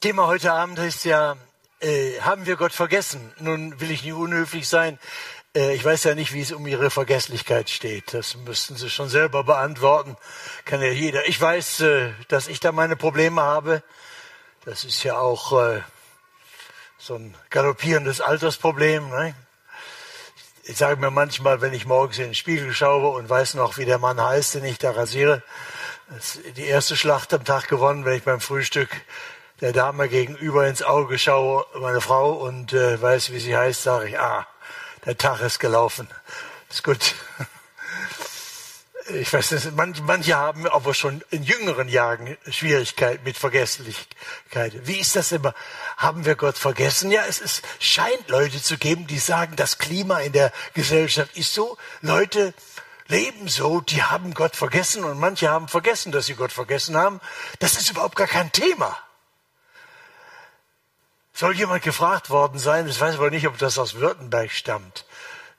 [0.00, 1.36] Thema heute Abend ist ja,
[1.80, 3.32] äh, haben wir Gott vergessen?
[3.40, 4.98] Nun will ich nicht unhöflich sein.
[5.56, 8.14] Äh, ich weiß ja nicht, wie es um Ihre Vergesslichkeit steht.
[8.14, 10.16] Das müssten Sie schon selber beantworten.
[10.64, 11.26] Kann ja jeder.
[11.28, 13.82] Ich weiß, äh, dass ich da meine Probleme habe.
[14.64, 15.80] Das ist ja auch äh,
[16.98, 19.08] so ein galoppierendes Altersproblem.
[19.08, 19.34] Ne?
[20.62, 23.84] Ich sage mir manchmal, wenn ich morgens in den Spiegel schaue und weiß noch, wie
[23.84, 25.42] der Mann heißt, den ich da rasiere,
[26.56, 28.90] die erste Schlacht am Tag gewonnen, wenn ich beim Frühstück
[29.60, 34.08] der Dame gegenüber ins Auge schaue, meine Frau, und äh, weiß, wie sie heißt, sage
[34.08, 34.46] ich, ah,
[35.04, 36.08] der Tag ist gelaufen.
[36.70, 37.14] Ist gut.
[39.10, 44.86] Ich weiß nicht, manche, manche haben aber schon in jüngeren Jahren Schwierigkeiten mit Vergesslichkeit.
[44.86, 45.54] Wie ist das immer?
[45.96, 47.10] Haben wir Gott vergessen?
[47.10, 51.54] Ja, es ist, scheint Leute zu geben, die sagen, das Klima in der Gesellschaft ist
[51.54, 51.78] so.
[52.02, 52.52] Leute
[53.06, 57.22] leben so, die haben Gott vergessen und manche haben vergessen, dass sie Gott vergessen haben.
[57.60, 58.94] Das ist überhaupt gar kein Thema.
[61.38, 65.04] Soll jemand gefragt worden sein, ich weiß aber nicht, ob das aus Württemberg stammt.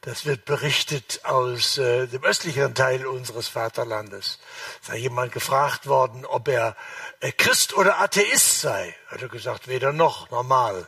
[0.01, 4.39] Das wird berichtet aus äh, dem östlicheren Teil unseres Vaterlandes.
[4.81, 6.75] Sei jemand gefragt worden, ob er
[7.21, 8.93] äh, Christ oder Atheist sei.
[9.07, 10.85] Hat er gesagt, weder noch, normal.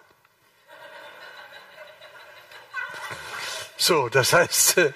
[3.78, 4.92] So, das heißt, äh,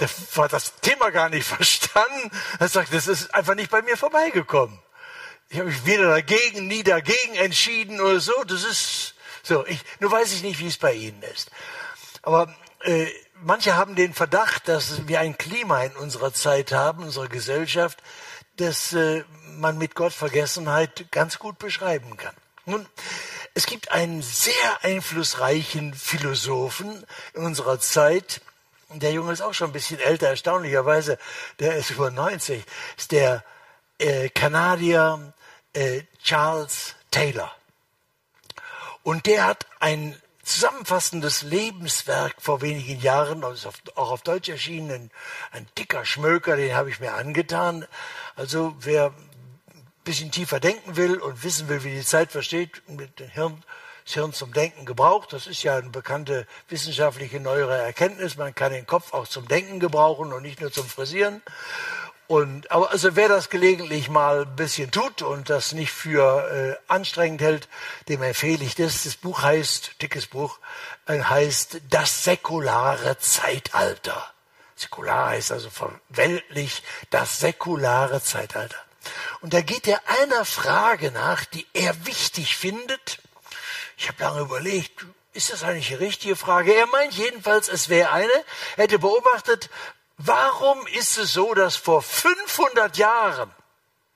[0.00, 0.08] der
[0.38, 2.32] hat das Thema gar nicht verstanden.
[2.58, 4.82] Er sagt, das ist einfach nicht bei mir vorbeigekommen.
[5.54, 8.32] Ich habe mich weder dagegen, nie dagegen entschieden oder so.
[8.42, 9.64] Das ist so.
[9.66, 11.52] Ich, nur weiß ich nicht, wie es bei Ihnen ist.
[12.22, 13.06] Aber äh,
[13.40, 18.02] manche haben den Verdacht, dass wir ein Klima in unserer Zeit haben, unserer Gesellschaft,
[18.56, 19.22] das äh,
[19.56, 22.34] man mit Gottvergessenheit ganz gut beschreiben kann.
[22.66, 22.84] Nun,
[23.54, 28.40] es gibt einen sehr einflussreichen Philosophen in unserer Zeit.
[28.90, 31.16] Der Junge ist auch schon ein bisschen älter, erstaunlicherweise.
[31.60, 32.64] Der ist über 90.
[32.96, 33.44] Ist der
[33.98, 35.32] äh, Kanadier
[35.74, 37.54] äh, Charles Taylor.
[39.02, 45.10] Und der hat ein zusammenfassendes Lebenswerk vor wenigen Jahren, also auch auf Deutsch erschienen,
[45.52, 47.86] ein, dicker Schmöker, den habe ich mir angetan.
[48.36, 53.20] Also wer ein bisschen tiefer denken will und wissen will, wie die Zeit versteht, mit
[53.20, 53.62] dem Hirn,
[54.04, 55.32] das Hirn zum Denken gebraucht.
[55.32, 58.36] Das ist ja eine bekannte wissenschaftliche neuere Erkenntnis.
[58.36, 61.42] Man kann den Kopf auch zum Denken gebrauchen und nicht nur zum Frisieren.
[62.26, 66.92] Und, aber also wer das gelegentlich mal ein bisschen tut und das nicht für äh,
[66.92, 67.68] anstrengend hält,
[68.08, 69.04] dem empfehle ich das.
[69.04, 70.58] Das Buch heißt, dickes Buch,
[71.06, 74.32] äh, heißt Das säkulare Zeitalter.
[74.74, 75.68] Säkular heißt also
[76.08, 78.78] weltlich das säkulare Zeitalter.
[79.42, 83.18] Und da geht er einer Frage nach, die er wichtig findet.
[83.98, 85.04] Ich habe lange überlegt,
[85.34, 86.72] ist das eigentlich die richtige Frage?
[86.72, 88.32] Er meint jedenfalls, es wäre eine.
[88.76, 89.68] Er hätte beobachtet,
[90.16, 93.50] Warum ist es so, dass vor 500 Jahren,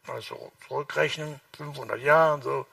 [0.07, 2.67] also zurückrechnen, 500 Jahren, so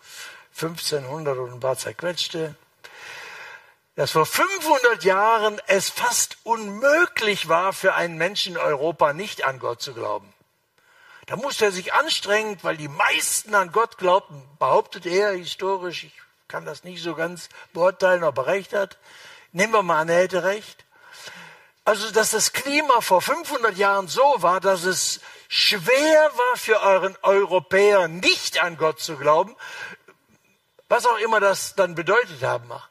[0.53, 2.55] 1500 und ein paar zerquetschte,
[3.95, 9.59] dass vor 500 Jahren es fast unmöglich war für einen Menschen in Europa nicht an
[9.59, 10.31] Gott zu glauben.
[11.25, 16.13] Da musste er sich anstrengen, weil die meisten an Gott glaubten, behauptet er historisch, ich
[16.47, 18.99] kann das nicht so ganz beurteilen, ob er recht hat.
[19.51, 20.84] Nehmen wir mal an, er hätte recht.
[21.85, 27.15] Also, dass das Klima vor 500 Jahren so war, dass es schwer war für euren
[27.21, 29.55] Europäer nicht an Gott zu glauben,
[30.89, 32.89] was auch immer das dann bedeutet haben mag.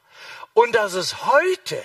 [0.53, 1.83] Und dass es heute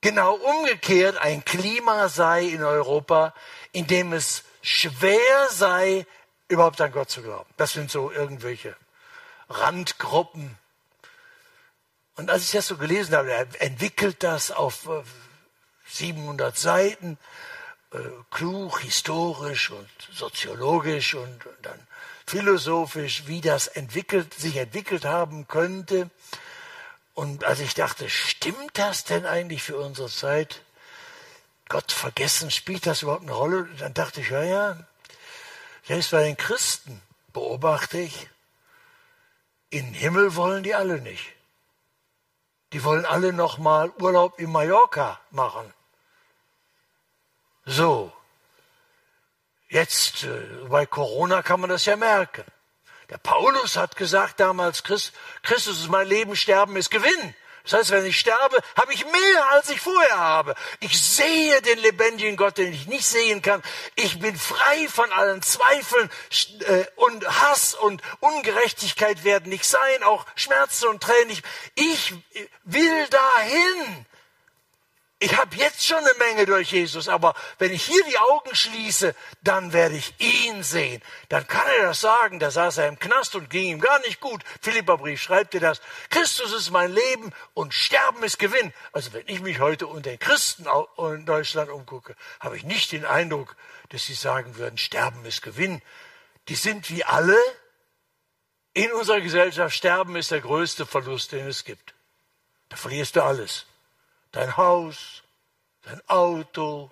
[0.00, 3.32] genau umgekehrt ein Klima sei in Europa,
[3.70, 6.06] in dem es schwer sei,
[6.48, 7.48] überhaupt an Gott zu glauben.
[7.56, 8.76] Das sind so irgendwelche
[9.48, 10.58] Randgruppen.
[12.16, 14.88] Und als ich das so gelesen habe, entwickelt das auf
[15.88, 17.18] 700 Seiten,
[17.92, 17.98] äh,
[18.30, 21.86] klug, historisch und soziologisch und, und dann
[22.26, 26.10] philosophisch, wie das entwickelt, sich entwickelt haben könnte.
[27.14, 30.60] Und als ich dachte, stimmt das denn eigentlich für unsere Zeit?
[31.68, 33.68] Gott vergessen, spielt das überhaupt eine Rolle?
[33.78, 34.76] Dann dachte ich, ja, ja,
[35.86, 37.00] selbst bei den Christen
[37.32, 38.28] beobachte ich,
[39.70, 41.32] in den Himmel wollen die alle nicht.
[42.72, 45.72] Die wollen alle noch mal Urlaub in Mallorca machen.
[47.66, 48.12] So.
[49.68, 50.28] Jetzt, äh,
[50.68, 52.44] bei Corona kann man das ja merken.
[53.10, 57.34] Der Paulus hat gesagt damals, Christ, Christus ist mein Leben, Sterben ist Gewinn.
[57.66, 60.54] Das heißt, wenn ich sterbe, habe ich mehr, als ich vorher habe.
[60.78, 63.60] Ich sehe den lebendigen Gott, den ich nicht sehen kann.
[63.96, 66.08] Ich bin frei von allen Zweifeln
[66.60, 71.36] äh, und Hass und Ungerechtigkeit werden nicht sein, auch Schmerzen und Tränen.
[71.74, 72.14] Ich
[72.62, 74.06] will dahin.
[75.18, 79.14] Ich habe jetzt schon eine Menge durch Jesus, aber wenn ich hier die Augen schließe,
[79.42, 81.02] dann werde ich ihn sehen.
[81.30, 82.38] Dann kann er das sagen.
[82.38, 84.42] Da saß er im Knast und ging ihm gar nicht gut.
[84.60, 85.80] Philipperbrief schreibt dir das.
[86.10, 88.74] Christus ist mein Leben und Sterben ist Gewinn.
[88.92, 90.66] Also wenn ich mich heute unter den Christen
[90.98, 93.56] in Deutschland umgucke, habe ich nicht den Eindruck,
[93.88, 95.80] dass sie sagen würden, Sterben ist Gewinn.
[96.48, 97.38] Die sind wie alle
[98.74, 99.74] in unserer Gesellschaft.
[99.74, 101.94] Sterben ist der größte Verlust, den es gibt.
[102.68, 103.64] Da verlierst du alles
[104.36, 105.22] dein Haus,
[105.82, 106.90] dein Auto,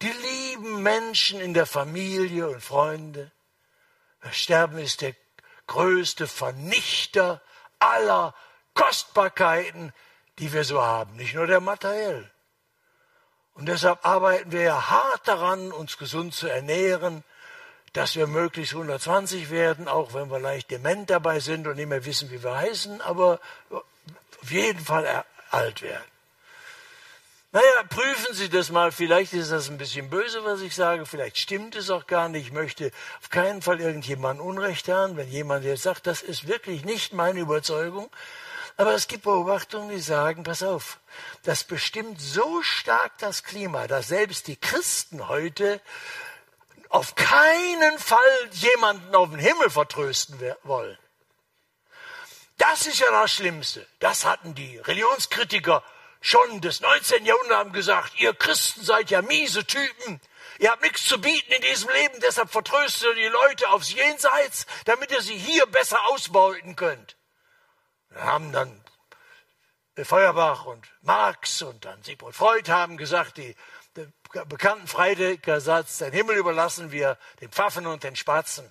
[0.00, 3.32] die lieben Menschen in der Familie und Freunde.
[4.22, 5.14] Das Sterben ist der
[5.66, 7.42] größte Vernichter
[7.80, 8.32] aller
[8.74, 9.92] Kostbarkeiten,
[10.38, 12.30] die wir so haben, nicht nur der materiell.
[13.54, 17.24] Und deshalb arbeiten wir ja hart daran, uns gesund zu ernähren,
[17.92, 22.04] dass wir möglichst 120 werden, auch wenn wir leicht dement dabei sind und nicht mehr
[22.04, 23.40] wissen, wie wir heißen, aber
[23.70, 26.04] auf jeden Fall alt werden.
[27.50, 28.92] Naja, prüfen Sie das mal.
[28.92, 31.06] Vielleicht ist das ein bisschen böse, was ich sage.
[31.06, 32.48] Vielleicht stimmt es auch gar nicht.
[32.48, 32.90] Ich möchte
[33.22, 35.16] auf keinen Fall irgendjemandem Unrecht haben.
[35.16, 38.10] Wenn jemand jetzt sagt, das ist wirklich nicht meine Überzeugung.
[38.76, 41.00] Aber es gibt Beobachtungen, die sagen, pass auf,
[41.42, 45.80] das bestimmt so stark das Klima, dass selbst die Christen heute
[46.90, 48.18] auf keinen Fall
[48.52, 50.96] jemanden auf den Himmel vertrösten wollen.
[52.70, 53.86] Das ist ja das Schlimmste.
[53.98, 55.82] Das hatten die Religionskritiker
[56.20, 57.24] schon des 19.
[57.24, 60.20] Jahrhunderts gesagt, ihr Christen seid ja miese Typen.
[60.58, 64.66] Ihr habt nichts zu bieten in diesem Leben, deshalb vertröstet ihr die Leute aufs Jenseits,
[64.84, 67.16] damit ihr sie hier besser ausbeuten könnt.
[68.10, 68.84] Wir haben dann
[70.02, 73.56] Feuerbach und Marx und dann Sigmund Freud haben gesagt, die,
[73.96, 74.12] den
[74.46, 78.70] bekannten Freidenker-Satz, den Himmel überlassen wir den Pfaffen und den Spatzen.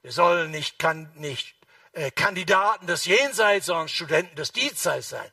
[0.00, 1.53] Wir sollen nicht, kann, nicht
[1.94, 5.30] äh, Kandidaten des Jenseits, sondern Studenten des Diesseits sein.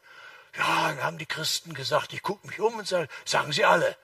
[0.57, 3.97] Ja, dann haben die Christen gesagt, ich gucke mich um und sage, sagen sie alle,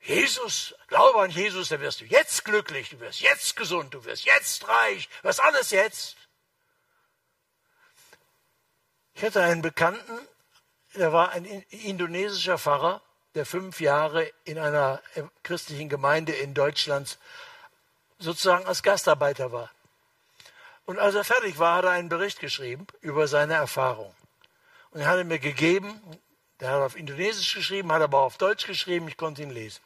[0.00, 4.24] Jesus, glaube an Jesus, dann wirst du jetzt glücklich, du wirst jetzt gesund, du wirst
[4.24, 6.16] jetzt reich, was alles jetzt.
[9.14, 10.18] Ich hatte einen Bekannten,
[10.94, 13.00] der war ein indonesischer Pfarrer,
[13.34, 17.18] der fünf Jahre in einer äh, christlichen Gemeinde in Deutschland
[18.18, 19.70] sozusagen als Gastarbeiter war.
[20.84, 24.14] Und als er fertig war, hat er einen Bericht geschrieben über seine Erfahrung.
[24.90, 26.00] Und er hat mir gegeben,
[26.60, 29.80] der hat auf Indonesisch geschrieben, hat aber auch auf Deutsch geschrieben, ich konnte ihn lesen.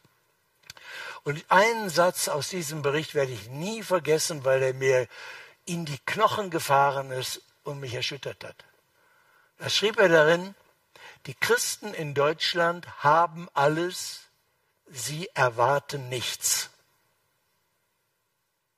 [1.24, 5.08] Und einen Satz aus diesem Bericht werde ich nie vergessen, weil er mir
[5.64, 8.64] in die Knochen gefahren ist und mich erschüttert hat.
[9.58, 10.54] Da schrieb er darin,
[11.26, 14.20] die Christen in Deutschland haben alles,
[14.86, 16.70] sie erwarten nichts.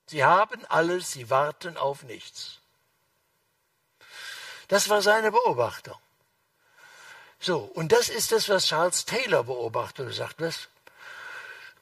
[0.08, 2.58] Sie haben alles, sie warten auf nichts.
[4.68, 5.96] Das war seine Beobachtung.
[7.40, 10.68] So, und das ist das, was Charles Taylor beobachtet und sagt, was?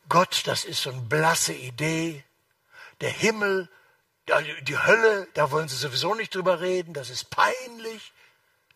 [0.09, 2.25] Gott, das ist so eine blasse Idee.
[3.01, 3.69] Der Himmel,
[4.63, 6.95] die Hölle, da wollen sie sowieso nicht drüber reden.
[6.95, 8.13] Das ist peinlich,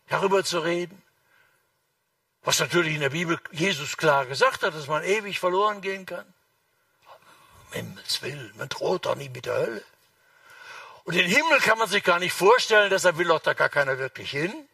[0.08, 1.02] darüber zu reden.
[2.42, 6.32] Was natürlich in der Bibel Jesus klar gesagt hat, dass man ewig verloren gehen kann.
[7.72, 9.84] Himmels Willen, man droht doch nicht mit der Hölle.
[11.04, 13.98] Und den Himmel kann man sich gar nicht vorstellen, deshalb will doch da gar keiner
[13.98, 14.68] wirklich hin.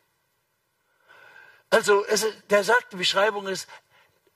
[1.71, 3.69] Also, es, der sagt, die Beschreibung ist,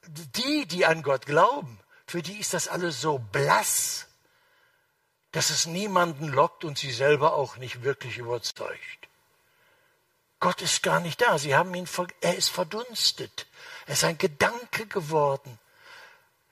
[0.06, 4.06] die, die an Gott glauben, für die ist das alles so blass,
[5.32, 9.08] dass es niemanden lockt und sie selber auch nicht wirklich überzeugt.
[10.40, 11.38] Gott ist gar nicht da.
[11.38, 11.88] Sie haben ihn,
[12.22, 13.46] er ist verdunstet.
[13.86, 15.58] Er ist ein Gedanke geworden.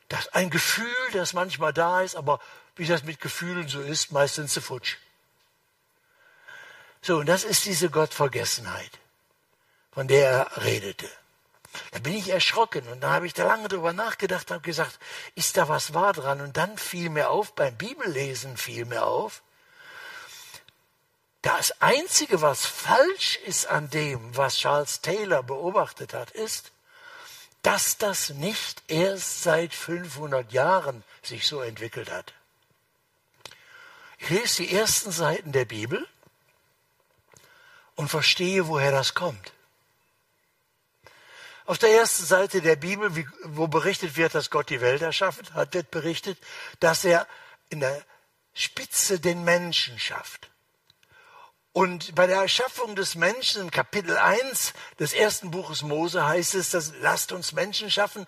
[0.08, 2.40] Das ein Gefühl, das manchmal da ist, aber
[2.76, 4.96] wie das mit Gefühlen so ist, meistens zu futsch.
[7.02, 8.90] So, und das ist diese Gottvergessenheit,
[9.92, 11.08] von der er redete.
[11.92, 14.98] Da bin ich erschrocken und da habe ich da lange drüber nachgedacht, habe gesagt,
[15.34, 16.40] ist da was wahr dran?
[16.40, 19.42] Und dann fiel mir auf, beim Bibellesen fiel mir auf,
[21.42, 26.72] das Einzige, was falsch ist an dem, was Charles Taylor beobachtet hat, ist,
[27.62, 32.32] dass das nicht erst seit 500 Jahren sich so entwickelt hat.
[34.18, 36.06] Ich lese die ersten Seiten der Bibel
[37.94, 39.52] und verstehe, woher das kommt.
[41.66, 45.74] Auf der ersten Seite der Bibel, wo berichtet wird, dass Gott die Welt erschaffen hat,
[45.74, 46.38] wird berichtet,
[46.80, 47.26] dass er
[47.68, 48.02] in der
[48.54, 50.47] Spitze den Menschen schafft.
[51.72, 56.70] Und bei der Erschaffung des Menschen in Kapitel 1 des ersten Buches Mose heißt es,
[56.70, 58.26] dass lasst uns Menschen schaffen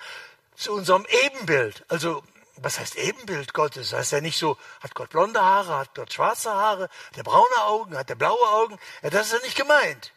[0.55, 1.85] zu unserem Ebenbild.
[1.89, 2.23] Also,
[2.57, 3.93] was heißt Ebenbild Gottes?
[3.93, 7.63] Heißt er nicht so, hat Gott blonde Haare, hat Gott schwarze Haare, hat er braune
[7.63, 8.79] Augen, hat er blaue Augen?
[9.03, 10.13] Ja, das ist ja nicht gemeint.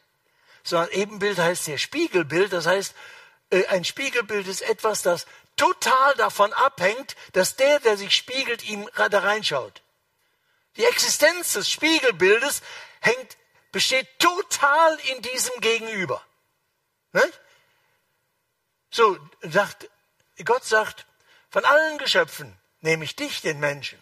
[0.63, 2.93] Sondern Ebenbild heißt ja Spiegelbild, das heißt,
[3.49, 5.25] äh, ein Spiegelbild ist etwas, das
[5.55, 9.81] total davon abhängt, dass der, der sich spiegelt, ihm da reinschaut.
[10.75, 12.61] Die Existenz des Spiegelbildes
[13.03, 13.37] hängt,
[13.71, 16.23] besteht total in diesem Gegenüber.
[17.11, 17.39] Nicht?
[18.91, 19.89] So sagt,
[20.43, 21.05] Gott sagt,
[21.49, 24.01] von allen Geschöpfen nehme ich dich, den Menschen,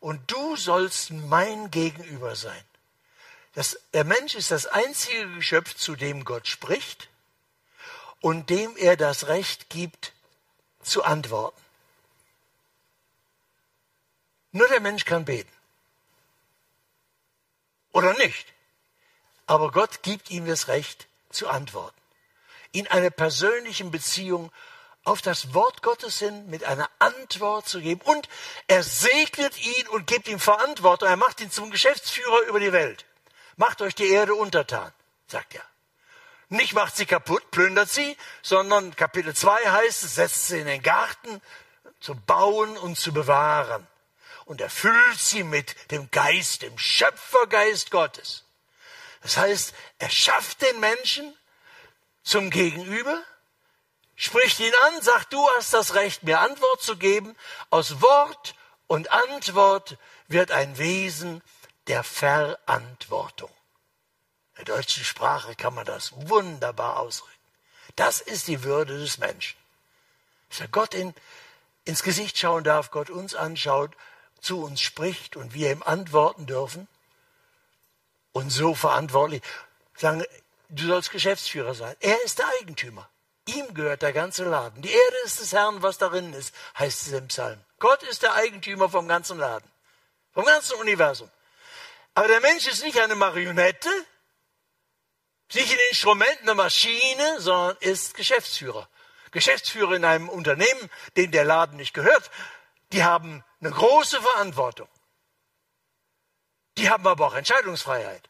[0.00, 2.64] und du sollst mein Gegenüber sein.
[3.54, 7.08] Das, der Mensch ist das einzige Geschöpf, zu dem Gott spricht
[8.20, 10.12] und dem er das Recht gibt,
[10.82, 11.60] zu antworten.
[14.52, 15.52] Nur der Mensch kann beten.
[17.92, 18.46] Oder nicht.
[19.46, 22.00] Aber Gott gibt ihm das Recht zu antworten.
[22.72, 24.52] In einer persönlichen Beziehung
[25.04, 28.00] auf das Wort Gottes hin mit einer Antwort zu geben.
[28.02, 28.28] Und
[28.66, 31.08] er segnet ihn und gibt ihm Verantwortung.
[31.08, 33.06] Er macht ihn zum Geschäftsführer über die Welt.
[33.56, 34.92] Macht euch die Erde untertan,
[35.26, 35.64] sagt er.
[36.48, 40.82] Nicht macht sie kaputt, plündert sie, sondern Kapitel 2 heißt es, setzt sie in den
[40.82, 41.40] Garten
[42.00, 43.86] zu bauen und zu bewahren.
[44.50, 48.42] Und erfüllt sie mit dem Geist, dem Schöpfergeist Gottes.
[49.22, 51.36] Das heißt, er schafft den Menschen
[52.24, 53.22] zum Gegenüber,
[54.16, 57.36] spricht ihn an, sagt, du hast das Recht, mir Antwort zu geben.
[57.70, 58.56] Aus Wort
[58.88, 61.44] und Antwort wird ein Wesen
[61.86, 63.52] der Verantwortung.
[64.56, 67.32] In der deutschen Sprache kann man das wunderbar ausdrücken.
[67.94, 69.56] Das ist die Würde des Menschen.
[70.48, 71.14] Dass er Gott in,
[71.84, 73.94] ins Gesicht schauen darf, Gott uns anschaut,
[74.40, 76.88] zu uns spricht und wir ihm antworten dürfen
[78.32, 79.42] und so verantwortlich
[79.96, 80.24] sagen,
[80.68, 81.96] du sollst Geschäftsführer sein.
[82.00, 83.08] Er ist der Eigentümer.
[83.46, 84.82] Ihm gehört der ganze Laden.
[84.82, 87.60] Die Erde ist des Herrn, was darin ist, heißt es im Psalm.
[87.78, 89.68] Gott ist der Eigentümer vom ganzen Laden,
[90.32, 91.30] vom ganzen Universum.
[92.14, 93.88] Aber der Mensch ist nicht eine Marionette,
[95.54, 98.88] nicht ein Instrument, eine Maschine, sondern ist Geschäftsführer.
[99.32, 102.30] Geschäftsführer in einem Unternehmen, dem der Laden nicht gehört,
[102.92, 104.88] die haben eine große Verantwortung.
[106.78, 108.28] Die haben aber auch Entscheidungsfreiheit.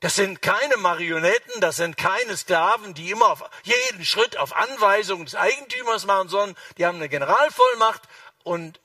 [0.00, 5.24] Das sind keine Marionetten, das sind keine Sklaven, die immer auf jeden Schritt auf Anweisung
[5.24, 8.02] des Eigentümers machen, sondern die haben eine Generalvollmacht
[8.42, 8.80] und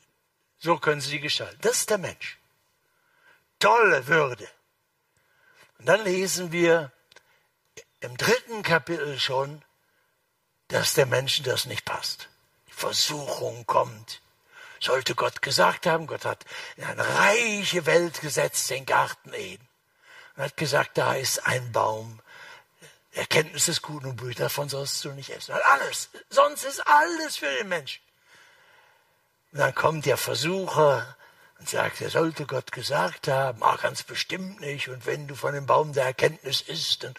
[0.60, 1.58] so können sie die gestalten.
[1.62, 2.38] Das ist der Mensch.
[3.60, 4.48] Tolle Würde.
[5.80, 6.92] Und dann lesen wir
[8.00, 9.64] im dritten Kapitel schon,
[10.68, 12.30] dass der Menschen das nicht passt.
[12.68, 14.22] Die Versuchung kommt.
[14.80, 19.68] Sollte Gott gesagt haben, Gott hat in eine reiche Welt gesetzt, den Garten Eden.
[20.36, 22.22] Und hat gesagt, da ist ein Baum,
[23.12, 25.56] Erkenntnis des Guten und Bösen, davon sollst du nicht essen.
[25.64, 28.02] Alles, sonst ist alles für den Menschen.
[29.52, 31.18] Und dann kommt der Versucher
[31.60, 34.90] und sagt, er sollte Gott gesagt haben, ah, ganz bestimmt nicht.
[34.90, 37.16] Und wenn du von dem Baum der Erkenntnis isst, dann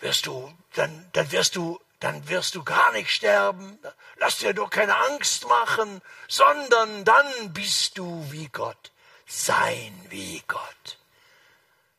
[0.00, 3.78] wirst du, dann, dann wirst du, dann wirst du gar nicht sterben.
[4.16, 8.90] Lass dir doch keine Angst machen, sondern dann bist du wie Gott.
[9.26, 10.98] Sein wie Gott.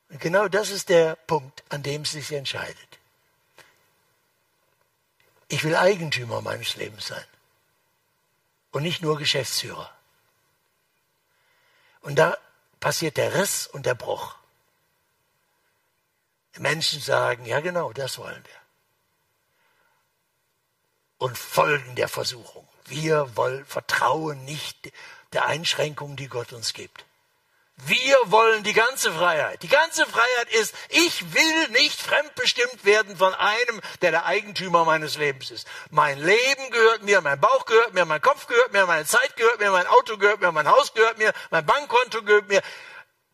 [0.09, 2.99] Und genau das ist der Punkt, an dem es sich entscheidet.
[5.47, 7.25] Ich will Eigentümer meines Lebens sein
[8.71, 9.89] und nicht nur Geschäftsführer.
[12.01, 12.37] Und da
[12.79, 14.35] passiert der Riss und der Bruch.
[16.55, 18.60] Die Menschen sagen, ja genau, das wollen wir.
[21.21, 22.67] Und folgen der Versuchung.
[22.85, 24.91] Wir wollen, vertrauen nicht
[25.33, 27.05] der Einschränkung, die Gott uns gibt.
[27.85, 29.61] Wir wollen die ganze Freiheit.
[29.61, 35.15] Die ganze Freiheit ist, ich will nicht fremdbestimmt werden von einem, der der Eigentümer meines
[35.15, 35.67] Lebens ist.
[35.91, 39.59] Mein Leben gehört mir, mein Bauch gehört mir, mein Kopf gehört mir, meine Zeit gehört
[39.59, 42.63] mir, mein Auto gehört mir, mein Haus gehört mir, mein Bankkonto gehört mir.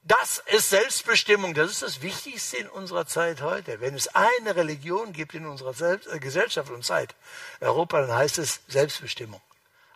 [0.08, 1.54] Das ist Selbstbestimmung.
[1.54, 3.82] Das ist das Wichtigste in unserer Zeit heute.
[3.82, 7.14] Wenn es eine Religion gibt in unserer Selbst äh, Gesellschaft und Zeit,
[7.60, 9.42] Europa, dann heißt es Selbstbestimmung.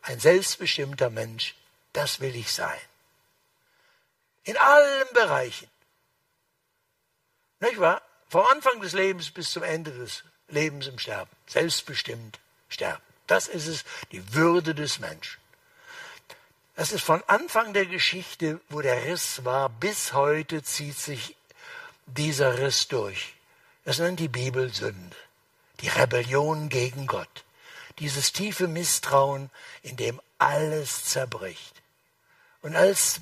[0.02, 1.56] Ein selbstbestimmter Mensch,
[1.94, 2.80] das will ich sein.
[4.44, 5.70] In allen Bereichen.
[7.62, 8.02] Nicht wahr?
[8.28, 11.32] Vom Anfang des Lebens bis zum Ende des Lebens im Sterben.
[11.48, 13.04] Selbstbestimmt sterben.
[13.28, 15.41] Das ist es, die Würde des Menschen.
[16.82, 21.36] Das ist von Anfang der Geschichte, wo der Riss war, bis heute zieht sich
[22.08, 23.36] dieser Riss durch.
[23.86, 25.16] Das nennt die Bibel Sünde.
[25.82, 27.46] Die Rebellion gegen Gott.
[28.00, 29.52] Dieses tiefe Misstrauen,
[29.84, 31.84] in dem alles zerbricht.
[32.64, 33.22] Und als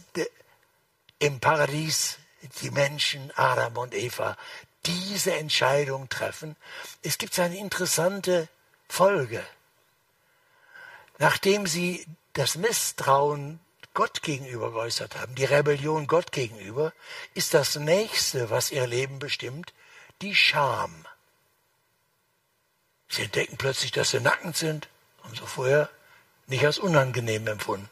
[1.18, 2.18] im Paradies
[2.62, 4.38] die Menschen, Adam und Eva,
[4.86, 6.56] diese Entscheidung treffen,
[7.02, 8.48] es gibt eine interessante
[8.88, 9.46] Folge.
[11.18, 12.06] Nachdem sie
[12.40, 13.60] das Misstrauen
[13.94, 16.94] Gott gegenüber geäußert haben, die Rebellion Gott gegenüber,
[17.34, 19.74] ist das nächste, was ihr Leben bestimmt,
[20.22, 21.06] die Scham.
[23.10, 24.88] Sie entdecken plötzlich, dass sie nackend sind.
[25.22, 25.90] Haben sie vorher
[26.48, 27.90] nicht als unangenehm empfunden.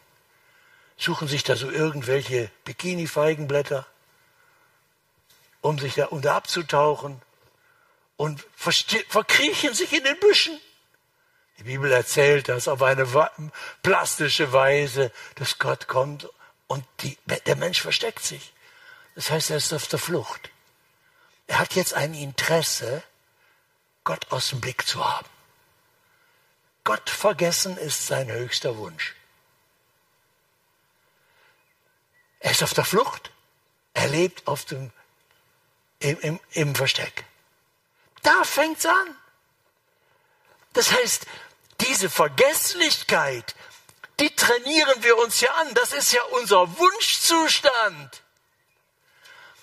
[0.97, 3.85] Suchen sich da so irgendwelche Bikini-Feigenblätter,
[5.59, 7.21] um sich da, da abzutauchen
[8.15, 10.57] und verkriechen sich in den Büschen.
[11.59, 13.07] Die Bibel erzählt das auf eine
[13.81, 16.29] plastische Weise, dass Gott kommt
[16.67, 18.53] und die, der Mensch versteckt sich.
[19.15, 20.51] Das heißt, er ist auf der Flucht.
[21.47, 23.01] Er hat jetzt ein Interesse,
[24.03, 25.27] Gott aus dem Blick zu haben.
[26.83, 29.15] Gott vergessen ist sein höchster Wunsch.
[32.39, 33.31] Er ist auf der Flucht.
[33.93, 34.91] Er lebt auf dem,
[35.99, 37.25] im, im, im Versteck.
[38.21, 39.15] Da fängt's an.
[40.73, 41.25] Das heißt,
[41.81, 43.55] diese Vergesslichkeit,
[44.19, 45.74] die trainieren wir uns ja an.
[45.74, 48.24] Das ist ja unser Wunschzustand.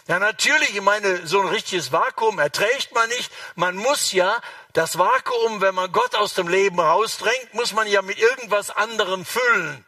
[0.07, 3.33] Ja, natürlich, ich meine, so ein richtiges Vakuum erträgt man nicht.
[3.55, 4.39] Man muss ja
[4.75, 9.25] das Vakuum, wenn man Gott aus dem Leben rausdrängt, muss man ja mit irgendwas anderem
[9.25, 9.85] füllen.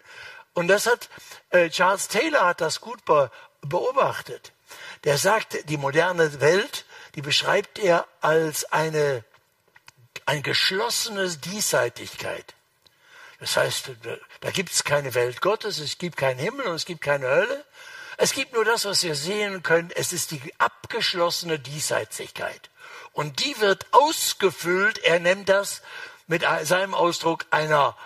[0.55, 1.11] Und das hat
[1.51, 3.31] äh, Charles Taylor hat das gut be
[3.61, 4.53] beobachtet.
[5.05, 9.25] Der sagt, die moderne Welt, die beschreibt er als eine
[10.27, 12.55] ein geschlossenes Diesseitigkeit.
[13.41, 13.91] Das heißt,
[14.41, 17.65] da gibt es keine Welt Gottes, es gibt keinen Himmel und es gibt keine Hölle.
[18.19, 19.91] Es gibt nur das, was wir sehen können.
[19.95, 22.71] Es ist die abgeschlossene Diesseitigkeit.
[23.13, 25.83] Und die wird ausgefüllt, er nennt das
[26.27, 27.97] mit seinem Ausdruck einer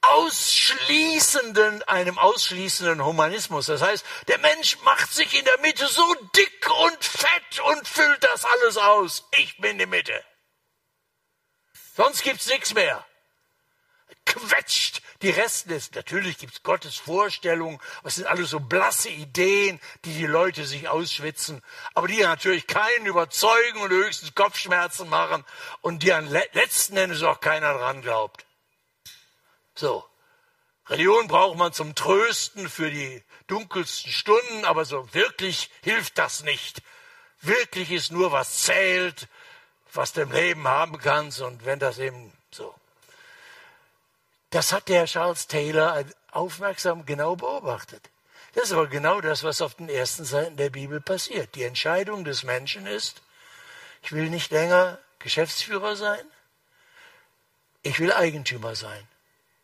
[0.00, 3.66] ausschließenden, einem ausschließenden Humanismus.
[3.66, 8.24] Das heißt, der Mensch macht sich in der Mitte so dick und fett und füllt
[8.24, 9.24] das alles aus.
[9.36, 10.24] Ich bin die Mitte.
[11.98, 13.04] Sonst gibt's nichts mehr.
[14.24, 15.90] Quetscht die Resten des.
[15.90, 17.80] Natürlich gibt's Gottes Vorstellungen.
[18.04, 21.60] Das sind alles so blasse Ideen, die die Leute sich ausschwitzen.
[21.94, 25.44] Aber die natürlich keinen überzeugen und höchstens Kopfschmerzen machen
[25.80, 28.46] und die an letzten Endes auch keiner dran glaubt.
[29.74, 30.08] So.
[30.86, 36.80] Religion braucht man zum Trösten für die dunkelsten Stunden, aber so wirklich hilft das nicht.
[37.40, 39.26] Wirklich ist nur, was zählt,
[39.92, 42.74] was du im Leben haben kannst und wenn das eben so.
[44.50, 48.10] Das hat der Charles Taylor aufmerksam genau beobachtet.
[48.54, 51.54] Das ist aber genau das, was auf den ersten Seiten der Bibel passiert.
[51.54, 53.22] Die Entscheidung des Menschen ist,
[54.02, 56.24] ich will nicht länger Geschäftsführer sein,
[57.82, 59.06] ich will Eigentümer sein.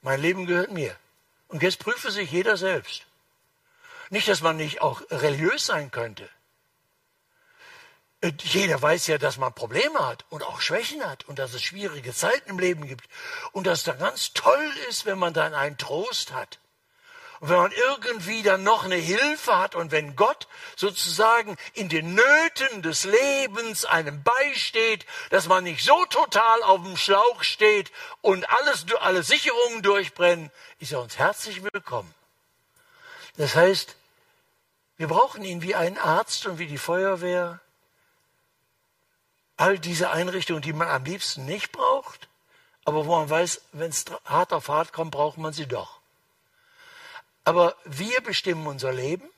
[0.02, 0.94] Mein Leben gehört mir.
[1.48, 3.06] Und jetzt prüfe sich jeder selbst.
[4.10, 6.28] Nicht, dass man nicht auch religiös sein könnte.
[8.42, 12.14] Jeder weiß ja, dass man Probleme hat und auch Schwächen hat und dass es schwierige
[12.14, 13.04] Zeiten im Leben gibt
[13.52, 16.58] und dass es dann ganz toll ist, wenn man dann einen Trost hat.
[17.40, 22.14] Und wenn man irgendwie dann noch eine Hilfe hat und wenn Gott sozusagen in den
[22.14, 28.48] Nöten des Lebens einem beisteht, dass man nicht so total auf dem Schlauch steht und
[28.48, 32.14] alles, alle Sicherungen durchbrennen, ist er uns herzlich willkommen.
[33.36, 33.96] Das heißt,
[34.96, 37.60] wir brauchen ihn wie einen Arzt und wie die Feuerwehr,
[39.56, 42.28] all diese Einrichtungen, die man am liebsten nicht braucht,
[42.84, 46.00] aber wo man weiß, wenn es hart auf hart kommt, braucht man sie doch.
[47.44, 49.28] Aber wir bestimmen unser Leben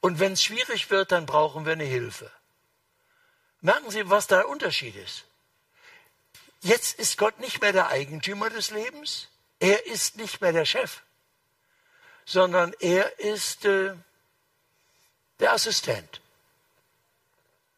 [0.00, 2.30] und wenn es schwierig wird, dann brauchen wir eine Hilfe.
[3.60, 5.24] Merken Sie, was der Unterschied ist?
[6.62, 9.28] Jetzt ist Gott nicht mehr der Eigentümer des Lebens,
[9.60, 11.02] er ist nicht mehr der Chef,
[12.24, 13.94] sondern er ist äh,
[15.38, 16.20] der Assistent.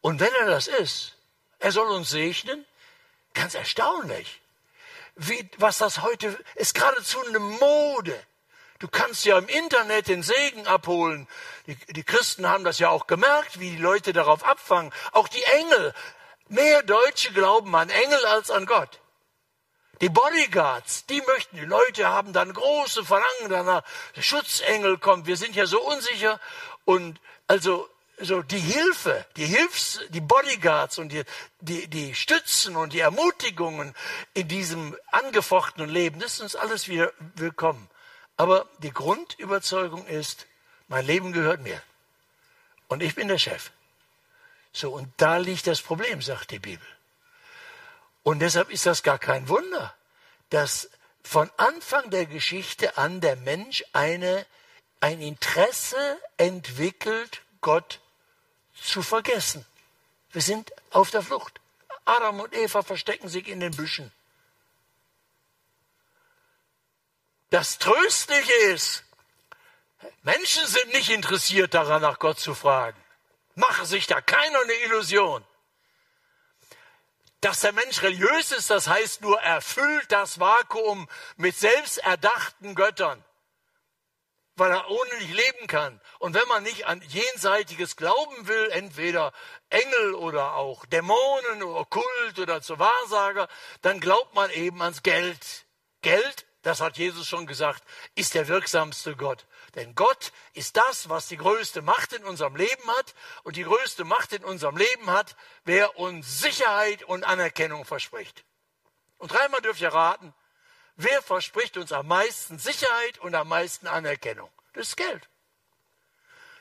[0.03, 1.15] Und wenn er das ist,
[1.59, 2.65] er soll uns segnen,
[3.33, 4.41] ganz erstaunlich.
[5.15, 8.21] Wie, was das heute ist geradezu eine Mode.
[8.79, 11.25] Du kannst ja im Internet den Segen abholen.
[11.67, 14.91] Die, die, Christen haben das ja auch gemerkt, wie die Leute darauf abfangen.
[15.13, 15.93] Auch die Engel.
[16.49, 18.99] Mehr Deutsche glauben an Engel als an Gott.
[20.01, 23.83] Die Bodyguards, die möchten, die Leute haben dann große Verlangen danach.
[24.17, 25.27] Der Schutzengel kommt.
[25.27, 26.41] Wir sind ja so unsicher.
[26.83, 27.87] Und also
[28.19, 31.23] so die Hilfe, die Hilfs, die Bodyguards und die,
[31.59, 33.95] die, die Stützen und die Ermutigungen
[34.33, 37.89] in diesem angefochtenen Leben, das ist uns alles wieder willkommen.
[38.37, 40.47] Aber die Grundüberzeugung ist,
[40.87, 41.81] mein Leben gehört mir.
[42.87, 43.71] Und ich bin der Chef.
[44.71, 46.87] So, und da liegt das Problem, sagt die Bibel.
[48.23, 49.93] Und deshalb ist das gar kein Wunder,
[50.49, 50.89] dass
[51.23, 54.45] von Anfang der Geschichte an der Mensch eine,
[54.99, 57.99] ein Interesse entwickelt, Gott
[58.83, 59.65] zu vergessen.
[60.31, 61.59] Wir sind auf der Flucht.
[62.05, 64.11] Adam und Eva verstecken sich in den Büschen.
[67.49, 69.03] Das Tröstliche ist,
[70.23, 72.97] Menschen sind nicht interessiert daran, nach Gott zu fragen.
[73.55, 75.45] Mache sich da keiner eine Illusion.
[77.41, 83.23] Dass der Mensch religiös ist, das heißt nur, er füllt das Vakuum mit selbsterdachten Göttern,
[84.55, 85.99] weil er ohne nicht leben kann.
[86.19, 89.33] Und wenn man nicht an jenseitiges glauben will, entweder
[89.69, 93.47] Engel oder auch Dämonen oder Kult oder zur Wahrsager,
[93.81, 95.65] dann glaubt man eben ans Geld.
[96.01, 97.83] Geld, das hat Jesus schon gesagt,
[98.15, 99.45] ist der wirksamste Gott.
[99.75, 103.15] Denn Gott ist das, was die größte Macht in unserem Leben hat.
[103.43, 108.45] Und die größte Macht in unserem Leben hat, wer uns Sicherheit und Anerkennung verspricht.
[109.17, 110.33] Und dreimal dürft ihr raten,
[110.95, 114.49] wer verspricht uns am meisten Sicherheit und am meisten Anerkennung?
[114.73, 115.29] Das ist Geld.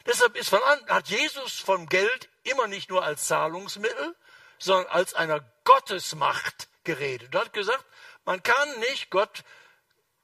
[0.07, 4.17] Deshalb ist von an, hat Jesus vom Geld immer nicht nur als Zahlungsmittel,
[4.59, 7.35] sondern als einer Gottesmacht geredet.
[7.35, 7.85] Er hat gesagt,
[8.25, 9.45] man kann nicht Gott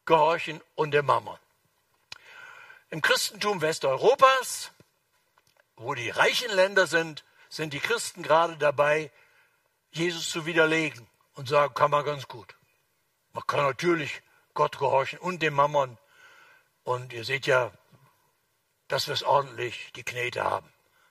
[0.04, 1.38] gehorchen und dem Mammon.
[2.90, 4.72] Im Christentum Westeuropas,
[5.76, 9.10] wo die reichen Länder sind, sind die Christen gerade dabei,
[9.90, 12.57] Jesus zu widerlegen und sagen, kann man ganz gut.
[13.38, 14.20] Man kann natürlich
[14.52, 15.96] Gott gehorchen und dem Mammon.
[16.82, 17.70] Und ihr seht ja,
[18.88, 20.68] dass wir es ordentlich die Knete haben.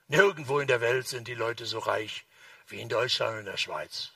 [0.08, 2.26] Nirgendwo in der Welt sind die Leute so reich
[2.66, 4.10] wie in Deutschland und in der Schweiz.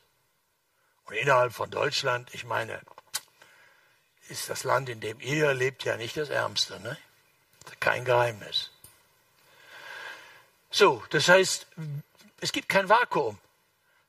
[1.05, 2.83] Und innerhalb von Deutschland, ich meine,
[4.29, 6.81] ist das Land, in dem ihr lebt, ja nicht das Ärmste.
[6.81, 6.99] Ne?
[7.81, 8.73] Kein Geheimnis.
[10.71, 11.67] So, das heißt,
[12.43, 13.39] es gibt kein Vakuum.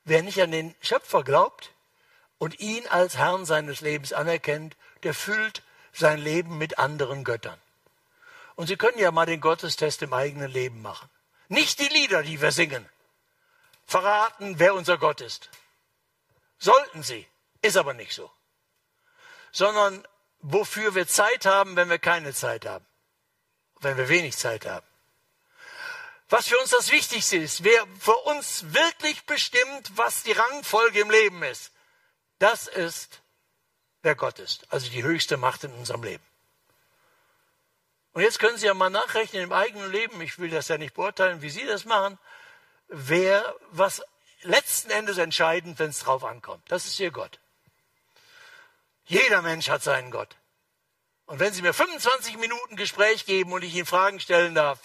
[0.04, 1.73] Wer nicht an den Schöpfer glaubt
[2.38, 7.60] und ihn als Herrn seines Lebens anerkennt, der füllt sein Leben mit anderen Göttern.
[8.56, 11.10] Und Sie können ja mal den Gottestest im eigenen Leben machen.
[11.48, 12.88] Nicht die Lieder, die wir singen,
[13.86, 15.50] verraten, wer unser Gott ist.
[16.58, 17.28] Sollten sie,
[17.62, 18.32] ist aber nicht so.
[19.52, 20.08] Sondern
[20.40, 22.86] wofür wir Zeit haben, wenn wir keine Zeit haben
[23.84, 24.86] wenn wir wenig Zeit haben.
[26.30, 31.12] Was für uns das Wichtigste ist, wer für uns wirklich bestimmt, was die Rangfolge im
[31.12, 31.72] Leben ist,
[32.44, 33.22] das ist,
[34.02, 36.24] wer Gott ist, also die höchste Macht in unserem Leben.
[38.12, 40.94] Und jetzt können Sie ja mal nachrechnen im eigenen Leben, ich will das ja nicht
[40.94, 42.20] beurteilen, wie Sie das machen,
[42.90, 44.04] wer, was
[44.42, 46.64] letzten Endes entscheidend, wenn es drauf ankommt.
[46.68, 47.40] Das ist Ihr Gott.
[49.06, 50.36] Jeder Mensch hat seinen Gott.
[51.26, 54.80] Und wenn Sie mir 25 Minuten Gespräch geben und ich Ihnen Fragen stellen darf,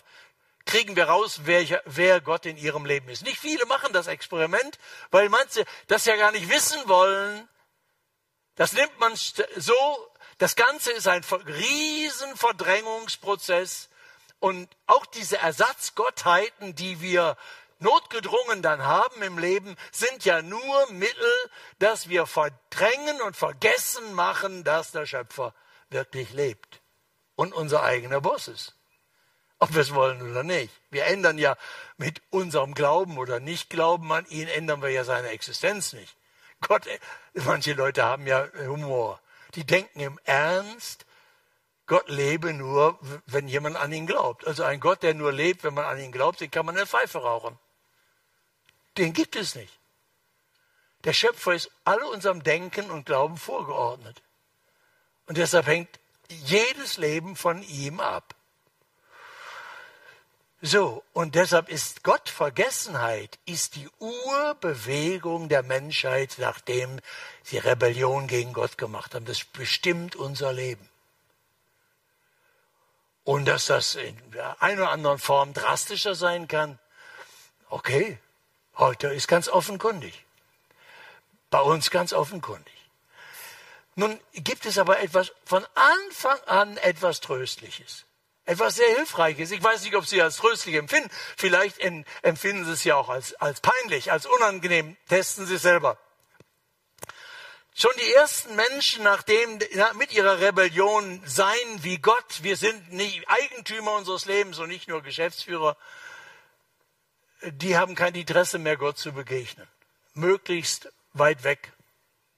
[0.68, 3.24] kriegen wir raus, wer, wer Gott in Ihrem Leben ist.
[3.24, 4.78] Nicht viele machen das Experiment,
[5.10, 7.48] weil manche das ja gar nicht wissen wollen.
[8.54, 9.74] Das nimmt man so,
[10.36, 13.88] das Ganze ist ein riesen Verdrängungsprozess.
[14.40, 17.36] Und auch diese Ersatzgottheiten, die wir
[17.78, 21.32] notgedrungen dann haben im Leben, sind ja nur Mittel,
[21.78, 25.54] dass wir verdrängen und vergessen machen, dass der Schöpfer
[25.88, 26.82] wirklich lebt
[27.36, 28.77] und unser eigener Boss ist.
[29.60, 30.72] Ob wir es wollen oder nicht.
[30.90, 31.56] Wir ändern ja
[31.96, 36.16] mit unserem Glauben oder Nicht-Glauben an ihn, ändern wir ja seine Existenz nicht.
[36.60, 36.86] Gott,
[37.34, 39.20] manche Leute haben ja Humor.
[39.54, 41.06] Die denken im Ernst,
[41.86, 44.46] Gott lebe nur, wenn jemand an ihn glaubt.
[44.46, 46.86] Also ein Gott, der nur lebt, wenn man an ihn glaubt, den kann man eine
[46.86, 47.58] Pfeife rauchen.
[48.98, 49.72] Den gibt es nicht.
[51.04, 54.20] Der Schöpfer ist alle unserem Denken und Glauben vorgeordnet.
[55.26, 55.88] Und deshalb hängt
[56.28, 58.34] jedes Leben von ihm ab.
[60.60, 66.98] So, und deshalb ist Gottvergessenheit, ist die Urbewegung der Menschheit, nachdem
[67.44, 69.24] sie Rebellion gegen Gott gemacht haben.
[69.24, 70.88] Das bestimmt unser Leben.
[73.22, 76.80] Und dass das in der einen oder anderen Form drastischer sein kann,
[77.68, 78.18] okay,
[78.78, 80.24] heute ist ganz offenkundig.
[81.50, 82.74] Bei uns ganz offenkundig.
[83.94, 88.07] Nun gibt es aber etwas von Anfang an etwas Tröstliches.
[88.48, 89.50] Etwas sehr Hilfreiches.
[89.50, 91.10] Ich weiß nicht, ob Sie als tröstlich empfinden.
[91.36, 91.80] Vielleicht
[92.22, 94.96] empfinden Sie es ja auch als, als peinlich, als unangenehm.
[95.06, 95.98] Testen Sie es selber.
[97.74, 99.58] Schon die ersten Menschen, nachdem
[99.98, 105.02] mit ihrer Rebellion seien wie Gott, wir sind nicht Eigentümer unseres Lebens und nicht nur
[105.02, 105.76] Geschäftsführer,
[107.42, 109.68] die haben kein Interesse mehr, Gott zu begegnen.
[110.14, 111.74] Möglichst weit weg,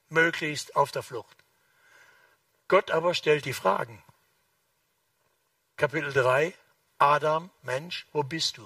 [0.09, 1.37] möglichst auf der Flucht.
[2.67, 4.03] Gott aber stellt die Fragen.
[5.81, 6.53] Kapitel 3,
[6.99, 8.61] Adam, Mensch, wo bist du?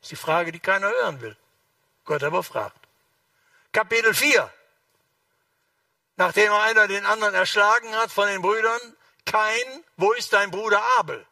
[0.00, 1.36] Das ist die Frage, die keiner hören will.
[2.06, 2.88] Gott aber fragt.
[3.70, 4.50] Kapitel 4,
[6.16, 8.80] nachdem einer den anderen erschlagen hat von den Brüdern,
[9.26, 11.26] kein, wo ist dein Bruder Abel?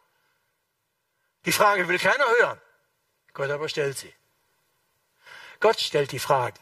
[1.45, 2.61] Die Frage will keiner hören.
[3.33, 4.13] Gott aber stellt sie.
[5.59, 6.59] Gott stellt die Fragen.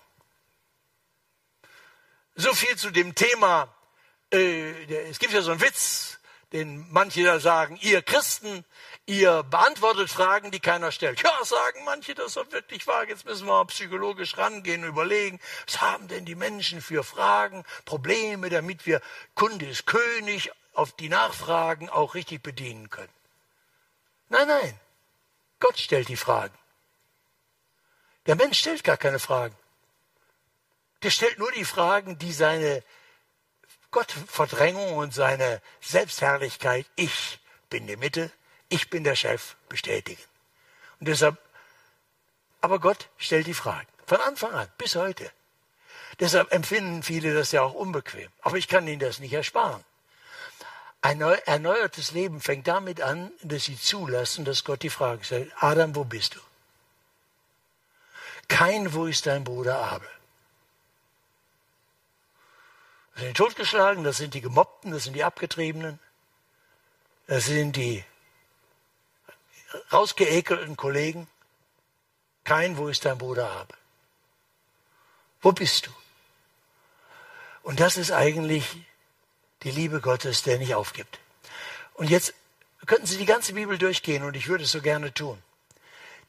[2.36, 3.78] So viel zu dem Thema
[4.32, 6.17] äh, es gibt ja so einen Witz,
[6.54, 8.64] den manche da sagen, ihr Christen,
[9.06, 11.22] ihr beantwortet Fragen, die keiner stellt.
[11.22, 13.08] Ja, sagen manche, das ist wirklich wahr.
[13.08, 17.66] Jetzt müssen wir mal psychologisch rangehen und überlegen, was haben denn die Menschen für Fragen,
[17.86, 19.02] Probleme, damit wir
[19.36, 23.14] Kunde ist König auf die Nachfragen auch richtig bedienen können.
[24.30, 24.80] Nein, nein.
[25.60, 26.58] Gott stellt die Fragen.
[28.28, 29.56] Der Mensch stellt gar keine Fragen.
[31.04, 32.84] Der stellt nur die Fragen, die seine
[33.92, 38.32] Gottverdrängung und seine Selbstherrlichkeit, ich bin die Mitte,
[38.70, 40.22] ich bin der Chef, bestätigen.
[41.00, 41.38] Und deshalb,
[42.62, 43.88] aber Gott stellt die Fragen.
[44.06, 45.32] Von Anfang an, bis heute.
[46.20, 48.30] Deshalb empfinden viele das ja auch unbequem.
[48.42, 49.84] Aber ich kann ihnen das nicht ersparen.
[51.02, 55.96] Ein erneuertes Leben fängt damit an, dass sie zulassen, dass Gott die Frage stellt, Adam,
[55.96, 56.40] wo bist du?
[58.48, 60.10] Kein, wo ist dein Bruder Abel?
[63.18, 66.00] Das sind die Totgeschlagenen, das sind die Gemobbten, das sind die Abgetriebenen,
[67.26, 68.06] das sind die
[69.92, 71.28] rausgeekelten Kollegen.
[72.44, 73.76] Kein, wo ist dein Bruder Abel?
[75.42, 75.92] Wo bist du?
[77.64, 78.86] Und das ist eigentlich
[79.64, 81.20] die Liebe Gottes, der nicht aufgibt.
[81.96, 82.36] Und jetzt
[82.86, 85.42] könnten Sie die ganze Bibel durchgehen und ich würde es so gerne tun.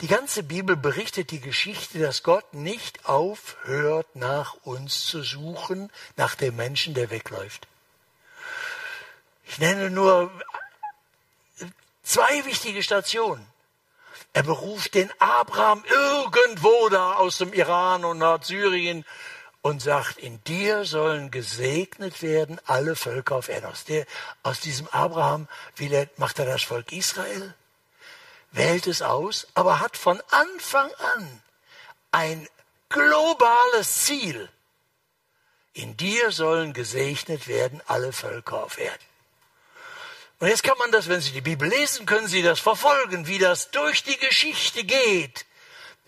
[0.01, 6.37] Die ganze Bibel berichtet die Geschichte, dass Gott nicht aufhört, nach uns zu suchen, nach
[6.37, 7.67] dem Menschen, der wegläuft.
[9.45, 10.31] Ich nenne nur
[12.05, 13.45] zwei wichtige Stationen.
[14.33, 19.05] Er beruft den Abraham irgendwo da aus dem Iran und Nordsyrien
[19.63, 23.67] und sagt, in dir sollen gesegnet werden alle Völker auf Erden.
[23.67, 24.07] Aus, der,
[24.45, 27.53] aus diesem Abraham will er, macht er das Volk Israel
[28.53, 31.43] wählt es aus, aber hat von Anfang an
[32.11, 32.49] ein
[32.89, 34.49] globales Ziel.
[35.75, 39.05] In dir sollen gesegnet werden alle Völker auf Erden.
[40.41, 43.39] Und jetzt kann man das, wenn Sie die Bibel lesen, können Sie das verfolgen, wie
[43.39, 45.47] das durch die Geschichte geht.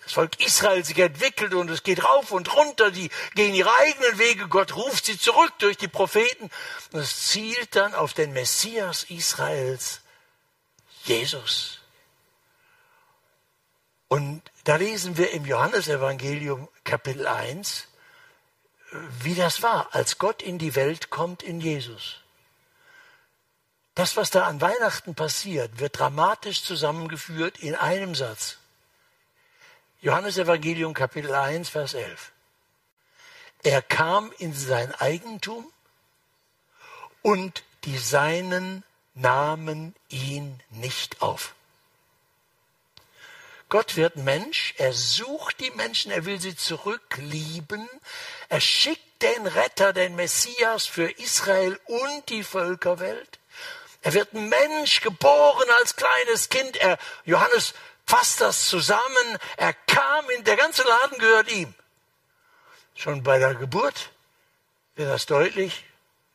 [0.05, 4.19] Das Volk Israel sich entwickelt und es geht rauf und runter, die gehen ihre eigenen
[4.19, 6.51] Wege, Gott ruft sie zurück durch die Propheten
[6.93, 10.01] und es zielt dann auf den Messias Israels,
[11.05, 11.80] Jesus.
[14.11, 17.87] Und da lesen wir im Johannesevangelium Kapitel 1,
[19.23, 22.17] wie das war, als Gott in die Welt kommt in Jesus.
[23.95, 28.59] Das, was da an Weihnachten passiert, wird dramatisch zusammengeführt in einem Satz.
[30.01, 32.33] Johannesevangelium Kapitel 1, Vers 11.
[33.63, 35.73] Er kam in sein Eigentum
[37.23, 38.83] und die Seinen
[39.15, 41.55] nahmen ihn nicht auf.
[43.71, 47.89] Gott wird Mensch, er sucht die Menschen, er will sie zurücklieben,
[48.49, 53.39] er schickt den Retter, den Messias für Israel und die Völkerwelt.
[54.03, 56.79] Er wird Mensch, geboren als kleines Kind.
[56.79, 57.75] Er, Johannes
[58.07, 59.39] fasst das zusammen.
[59.57, 61.73] Er kam in, der ganze Laden gehört ihm.
[62.97, 64.11] Schon bei der Geburt
[64.97, 65.85] wird das deutlich.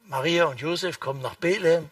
[0.06, 1.92] Maria und Josef kommen nach Bethlehem.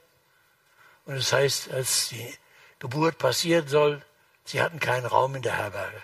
[1.06, 2.38] Und es das heißt, als die
[2.79, 4.01] Geburt passieren soll,
[4.45, 6.01] Sie hatten keinen Raum in der Herberge.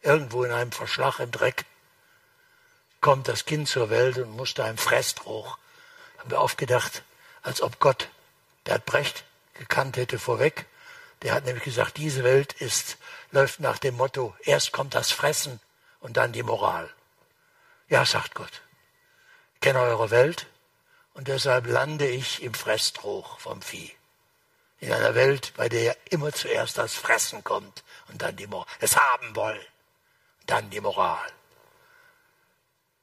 [0.00, 1.64] Irgendwo in einem Verschlag im Dreck
[3.00, 5.58] kommt das Kind zur Welt und musste einem Fressdruck.
[6.18, 7.02] Haben wir aufgedacht,
[7.42, 8.08] als ob Gott,
[8.66, 10.66] der hat Brecht gekannt hätte vorweg.
[11.22, 12.98] Der hat nämlich gesagt, diese Welt ist,
[13.30, 15.60] läuft nach dem Motto, erst kommt das Fressen
[16.00, 16.90] und dann die Moral.
[17.88, 18.62] Ja, sagt Gott,
[19.54, 20.46] ich kenne eure Welt
[21.14, 23.94] und deshalb lande ich im Fressdruck vom Vieh
[24.82, 28.96] in einer Welt, bei der immer zuerst das Fressen kommt und dann die Moral, das
[28.96, 29.64] Haben wollen,
[30.46, 31.30] dann die Moral.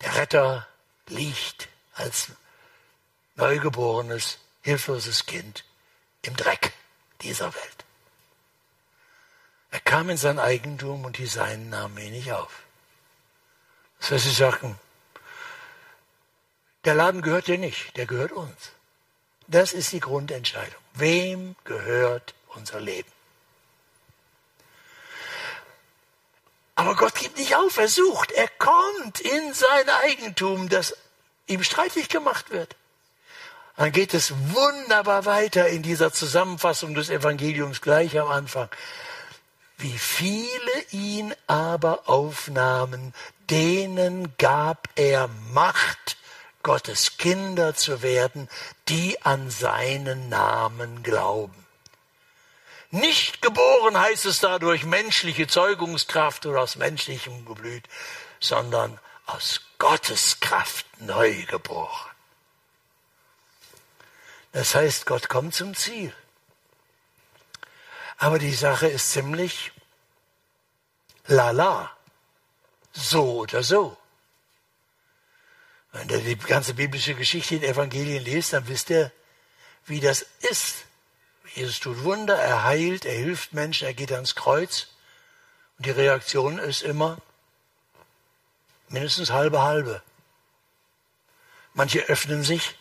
[0.01, 0.67] Der Retter
[1.07, 2.33] liegt als
[3.35, 5.63] neugeborenes, hilfloses Kind
[6.21, 6.73] im Dreck
[7.21, 7.85] dieser Welt.
[9.71, 12.63] Er kam in sein Eigentum und die Seinen nahmen ihn nicht auf.
[14.01, 14.77] Das heißt, sie sagten,
[16.83, 18.73] der Laden gehört dir nicht, der gehört uns.
[19.49, 20.79] Das ist die Grundentscheidung.
[20.93, 23.11] Wem gehört unser Leben?
[26.75, 30.95] Aber Gott gibt nicht auf, er sucht, er kommt in sein Eigentum, das
[31.47, 32.75] ihm streitig gemacht wird.
[33.75, 38.69] Dann geht es wunderbar weiter in dieser Zusammenfassung des Evangeliums gleich am Anfang.
[39.77, 43.13] Wie viele ihn aber aufnahmen,
[43.49, 46.17] denen gab er Macht,
[46.63, 48.49] Gottes Kinder zu werden,
[48.87, 51.65] die an seinen Namen glauben.
[52.91, 57.87] Nicht geboren heißt es da durch menschliche Zeugungskraft oder aus menschlichem Geblüt,
[58.39, 62.09] sondern aus Gottes Kraft neu geboren.
[64.51, 66.13] Das heißt, Gott kommt zum Ziel.
[68.17, 69.71] Aber die Sache ist ziemlich
[71.27, 71.91] lala.
[72.91, 73.95] So oder so.
[75.99, 79.11] Wenn ihr die ganze biblische Geschichte in Evangelien lest, dann wisst ihr,
[79.85, 80.85] wie das ist.
[81.53, 84.87] Jesus tut Wunder, er heilt, er hilft Menschen, er geht ans Kreuz.
[85.77, 87.17] Und die Reaktion ist immer
[88.87, 90.01] mindestens halbe halbe.
[91.73, 92.75] Manche öffnen sich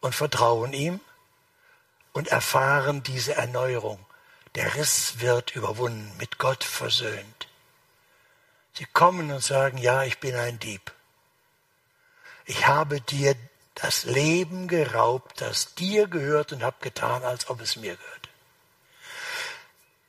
[0.00, 1.00] und vertrauen ihm
[2.12, 3.98] und erfahren diese Erneuerung.
[4.54, 7.48] Der Riss wird überwunden, mit Gott versöhnt.
[8.74, 10.92] Sie kommen und sagen, ja, ich bin ein Dieb.
[12.52, 13.34] Ich habe dir
[13.74, 18.28] das Leben geraubt, das dir gehört und habe getan, als ob es mir gehört.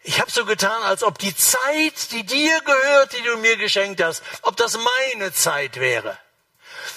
[0.01, 4.03] Ich habe so getan, als ob die Zeit, die dir gehört, die du mir geschenkt
[4.03, 6.17] hast, ob das meine Zeit wäre.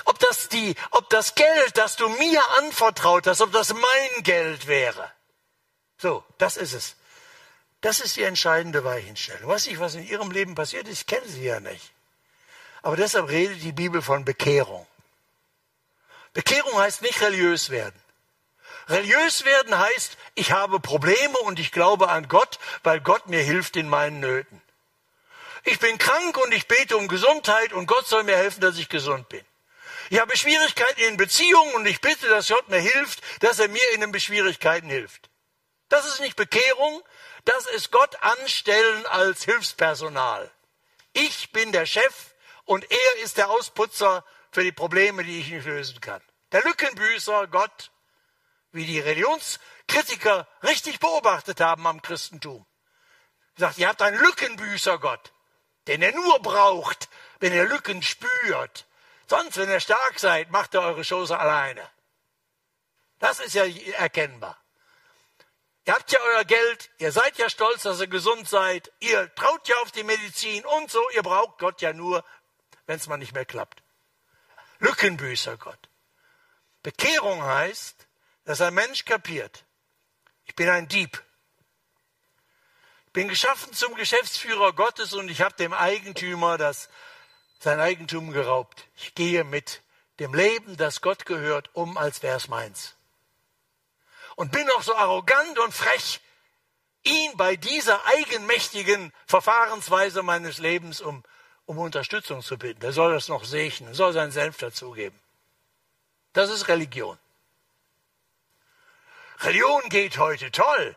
[0.04, 4.66] Ob das die, ob das Geld, das du mir anvertraut hast, ob das mein Geld
[4.66, 5.12] wäre.
[5.96, 6.96] So, das ist es.
[7.82, 9.48] Das ist die entscheidende Weichenstellung.
[9.48, 11.02] Weiß ich, was in ihrem Leben passiert ist?
[11.02, 11.92] Ich kenne sie ja nicht.
[12.82, 14.84] Aber deshalb redet die Bibel von Bekehrung.
[16.36, 17.98] Bekehrung heißt nicht religiös werden.
[18.90, 23.74] Religiös werden heißt, ich habe Probleme und ich glaube an Gott, weil Gott mir hilft
[23.74, 24.60] in meinen Nöten.
[25.64, 28.90] Ich bin krank und ich bete um Gesundheit und Gott soll mir helfen, dass ich
[28.90, 29.42] gesund bin.
[30.10, 33.92] Ich habe Schwierigkeiten in Beziehungen und ich bitte, dass Gott mir hilft, dass er mir
[33.94, 35.30] in den Schwierigkeiten hilft.
[35.88, 37.02] Das ist nicht Bekehrung,
[37.46, 40.50] das ist Gott anstellen als Hilfspersonal.
[41.14, 42.34] Ich bin der Chef
[42.66, 44.22] und er ist der Ausputzer
[44.56, 46.22] für die Probleme, die ich nicht lösen kann.
[46.50, 47.90] Der Lückenbüßer, Gott,
[48.72, 52.64] wie die Religionskritiker richtig beobachtet haben am Christentum.
[53.58, 55.34] Sagt, ihr habt einen Lückenbüßer Gott,
[55.88, 58.86] den er nur braucht, wenn ihr Lücken spürt.
[59.26, 61.86] Sonst, wenn ihr stark seid, macht ihr eure Schoße alleine.
[63.18, 63.66] Das ist ja
[63.98, 64.56] erkennbar.
[65.84, 69.68] Ihr habt ja euer Geld, ihr seid ja stolz, dass ihr gesund seid, ihr traut
[69.68, 72.24] ja auf die Medizin und so, ihr braucht Gott ja nur,
[72.86, 73.82] wenn es mal nicht mehr klappt.
[74.78, 75.88] Lückenbüßer Gott.
[76.82, 78.06] Bekehrung heißt,
[78.44, 79.64] dass ein Mensch kapiert,
[80.44, 81.22] ich bin ein Dieb.
[83.06, 86.88] Ich bin geschaffen zum Geschäftsführer Gottes und ich habe dem Eigentümer das,
[87.58, 88.86] sein Eigentum geraubt.
[88.96, 89.82] Ich gehe mit
[90.20, 92.94] dem Leben, das Gott gehört, um, als wäre es meins.
[94.36, 96.20] Und bin auch so arrogant und frech,
[97.02, 101.24] ihn bei dieser eigenmächtigen Verfahrensweise meines Lebens um
[101.66, 102.80] um Unterstützung zu bitten.
[102.80, 105.18] Der soll das noch segnen, soll seinen Senf dazugeben.
[106.32, 107.18] Das ist Religion.
[109.40, 110.96] Religion geht heute toll.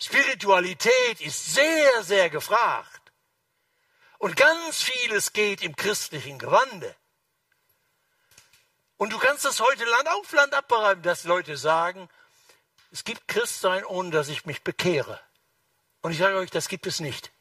[0.00, 3.12] Spiritualität ist sehr, sehr gefragt.
[4.18, 6.94] Und ganz vieles geht im christlichen Gewande.
[8.96, 12.08] Und du kannst das heute Land auf Land abbereiten, dass Leute sagen,
[12.90, 15.20] es gibt Christsein, ohne dass ich mich bekehre.
[16.00, 17.33] Und ich sage euch, das gibt es nicht.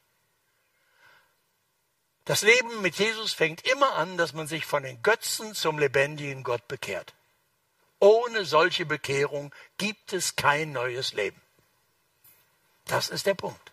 [2.25, 6.43] Das Leben mit Jesus fängt immer an, dass man sich von den Götzen zum lebendigen
[6.43, 7.13] Gott bekehrt.
[7.99, 11.41] Ohne solche Bekehrung gibt es kein neues Leben.
[12.85, 13.71] Das ist der Punkt.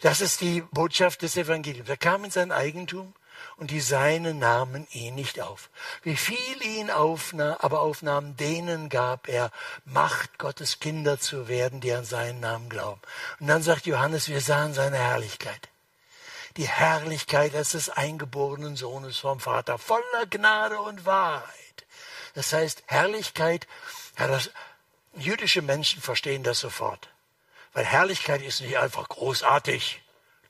[0.00, 1.88] Das ist die Botschaft des Evangeliums.
[1.88, 3.14] Er kam in sein Eigentum
[3.56, 5.70] und die Seinen nahmen ihn nicht auf.
[6.02, 9.50] Wie viel ihn aufnahm, aber aufnahmen, denen gab er
[9.84, 13.00] Macht, Gottes Kinder zu werden, die an seinen Namen glauben.
[13.38, 15.71] Und dann sagt Johannes, wir sahen seine Herrlichkeit
[16.56, 21.86] die Herrlichkeit des eingeborenen Sohnes vom Vater, voller Gnade und Wahrheit.
[22.34, 23.66] Das heißt, Herrlichkeit,
[24.18, 24.50] ja, das,
[25.14, 27.08] jüdische Menschen verstehen das sofort.
[27.72, 30.01] Weil Herrlichkeit ist nicht einfach großartig,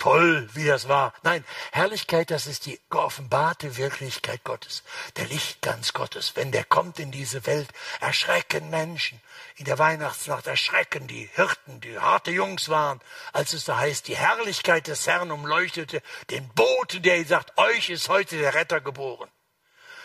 [0.03, 1.15] toll, wie das war.
[1.23, 4.83] Nein, Herrlichkeit, das ist die geoffenbarte Wirklichkeit Gottes,
[5.17, 6.35] der Lichtglanz Gottes.
[6.35, 7.69] Wenn der kommt in diese Welt,
[8.01, 9.21] erschrecken Menschen.
[9.57, 13.01] In der Weihnachtsnacht erschrecken die Hirten, die harte Jungs waren,
[13.33, 18.09] als es da heißt, die Herrlichkeit des Herrn umleuchtete den Boten, der sagt, euch ist
[18.09, 19.31] heute der Retter geboren.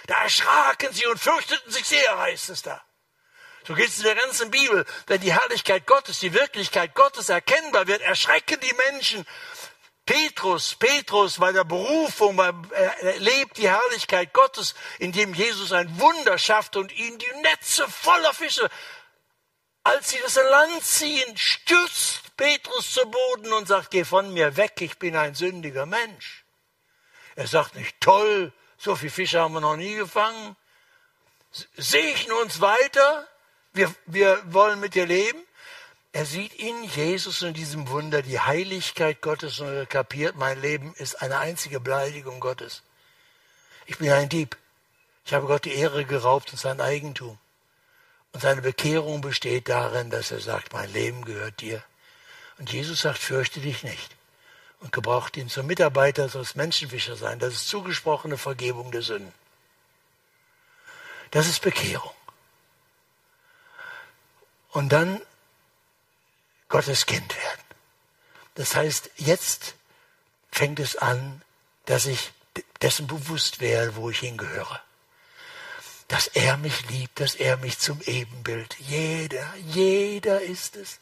[0.06, 2.84] Da erschraken sie und fürchteten sich sehr, heißt es da.
[3.68, 4.86] So geht es in der ganzen Bibel.
[5.08, 9.26] Wenn die Herrlichkeit Gottes, die Wirklichkeit Gottes erkennbar wird, erschrecken die Menschen
[10.08, 16.78] Petrus, Petrus bei der Berufung, er erlebt die Herrlichkeit Gottes, indem Jesus ein Wunder schafft
[16.78, 18.70] und ihn die Netze voller Fische.
[19.84, 24.80] Als sie das Land ziehen, stürzt Petrus zu Boden und sagt, geh von mir weg,
[24.80, 26.46] ich bin ein sündiger Mensch.
[27.36, 30.56] Er sagt nicht, toll, so viele Fische haben wir noch nie gefangen.
[31.76, 33.28] Segne uns weiter,
[33.74, 35.47] wir, wir wollen mit dir leben.
[36.18, 40.96] Er sieht in Jesus und diesem Wunder die Heiligkeit Gottes und er kapiert, mein Leben
[40.96, 42.82] ist eine einzige Beleidigung Gottes.
[43.86, 44.58] Ich bin ein Dieb.
[45.26, 47.38] Ich habe Gott die Ehre geraubt und sein Eigentum.
[48.34, 51.84] Und seine Bekehrung besteht darin, dass er sagt, mein Leben gehört dir.
[52.58, 54.16] Und Jesus sagt, fürchte dich nicht.
[54.80, 57.38] Und gebraucht ihn zum Mitarbeiter, soll es Menschenfischer sein.
[57.38, 59.36] Das ist zugesprochene Vergebung der Sünden.
[61.30, 62.16] Das ist Bekehrung.
[64.72, 65.22] Und dann
[66.70, 67.62] Gottes Kind werden.
[68.56, 69.76] Das heißt, jetzt
[70.52, 71.42] fängt es an,
[71.86, 72.32] dass ich
[72.82, 74.82] dessen bewusst werde, wo ich hingehöre
[76.08, 78.78] dass er mich liebt, dass er mich zum Ebenbild.
[78.80, 81.00] Jeder, jeder ist es.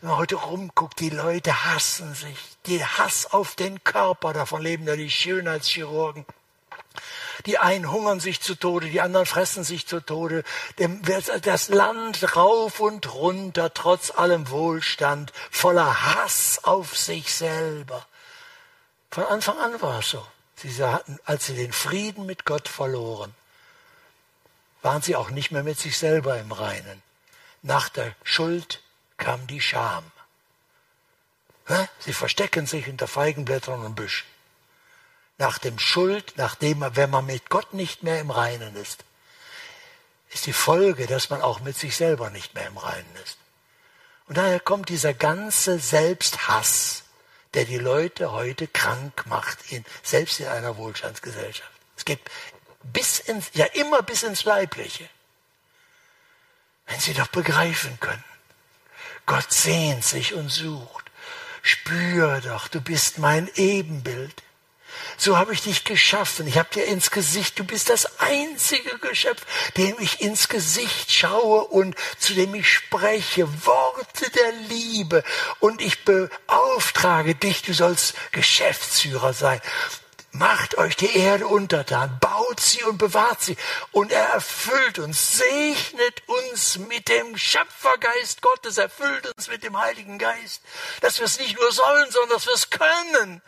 [0.00, 2.38] Wenn man heute rumguckt, die Leute hassen sich.
[2.66, 6.24] Die Hass auf den Körper, davon leben ja die Schönheitschirurgen.
[7.44, 10.42] Die einen hungern sich zu Tode, die anderen fressen sich zu Tode.
[11.42, 18.06] Das Land rauf und runter, trotz allem Wohlstand, voller Hass auf sich selber.
[19.10, 20.26] Von Anfang an war es so.
[20.56, 23.34] Sie hatten, als sie den Frieden mit Gott verloren,
[24.82, 27.02] waren sie auch nicht mehr mit sich selber im Reinen.
[27.62, 28.82] Nach der Schuld
[29.16, 30.04] kam die Scham.
[31.98, 34.28] Sie verstecken sich hinter Feigenblättern und Büschen.
[35.38, 39.04] Nach dem Schuld, nachdem, wenn man mit Gott nicht mehr im Reinen ist,
[40.30, 43.38] ist die Folge, dass man auch mit sich selber nicht mehr im Reinen ist.
[44.26, 47.04] Und daher kommt dieser ganze Selbsthass,
[47.54, 51.70] der die Leute heute krank macht, in, selbst in einer Wohlstandsgesellschaft.
[51.96, 52.20] Es geht
[52.82, 55.08] bis ins, ja immer bis ins Leibliche.
[56.86, 58.24] Wenn sie doch begreifen können.
[59.26, 61.10] Gott sehnt sich und sucht.
[61.62, 64.42] Spür doch, du bist mein Ebenbild.
[65.16, 66.46] So habe ich dich geschaffen.
[66.46, 69.42] Ich habe dir ins Gesicht, du bist das einzige Geschöpf,
[69.76, 73.48] dem ich ins Gesicht schaue und zu dem ich spreche.
[73.66, 75.24] Worte der Liebe.
[75.60, 79.60] Und ich beauftrage dich, du sollst Geschäftsführer sein.
[80.38, 83.56] Macht euch die Erde untertan, baut sie und bewahrt sie.
[83.90, 90.18] Und er erfüllt uns, segnet uns mit dem Schöpfergeist Gottes, erfüllt uns mit dem Heiligen
[90.18, 90.60] Geist,
[91.00, 93.40] dass wir es nicht nur sollen, sondern dass wir es können.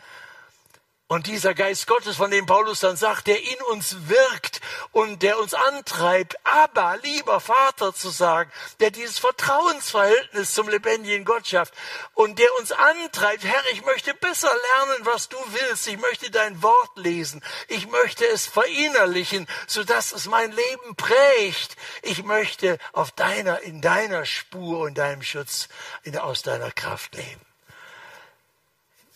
[1.11, 5.39] Und dieser Geist Gottes, von dem Paulus dann sagt, der in uns wirkt und der
[5.39, 11.73] uns antreibt, aber lieber Vater zu sagen, der dieses Vertrauensverhältnis zum lebendigen Gott schafft
[12.13, 15.87] und der uns antreibt, Herr, ich möchte besser lernen, was du willst.
[15.87, 17.43] Ich möchte dein Wort lesen.
[17.69, 21.75] Ich möchte es verinnerlichen, sodass es mein Leben prägt.
[22.03, 25.69] Ich möchte auf deiner, in deiner Spur und deinem Schutz,
[26.03, 27.48] in, aus deiner Kraft leben.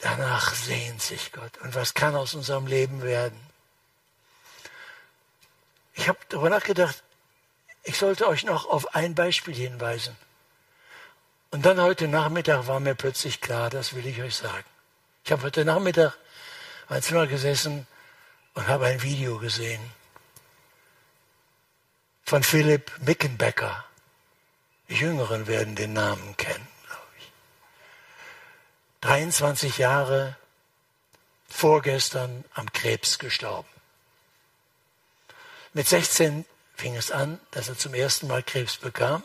[0.04, 1.58] Danach sehnt sich Gott.
[1.60, 3.40] Und was kann aus unserem Leben werden?
[5.94, 7.02] Ich habe darüber nachgedacht,
[7.84, 10.18] ich sollte euch noch auf ein Beispiel hinweisen.
[11.52, 14.66] Und dann heute Nachmittag war mir plötzlich klar, das will ich euch sagen.
[15.24, 16.18] Ich habe heute Nachmittag
[16.90, 17.88] in meinem Zimmer gesessen
[18.56, 19.82] und habe ein Video gesehen
[22.26, 23.86] von Philipp Mickenbecker.
[24.90, 26.63] Die Jüngeren werden den Namen kennen.
[29.04, 30.38] 23 Jahre
[31.50, 33.68] vorgestern am Krebs gestorben.
[35.74, 36.46] Mit 16
[36.76, 39.22] fing es an, dass er zum ersten Mal Krebs bekam.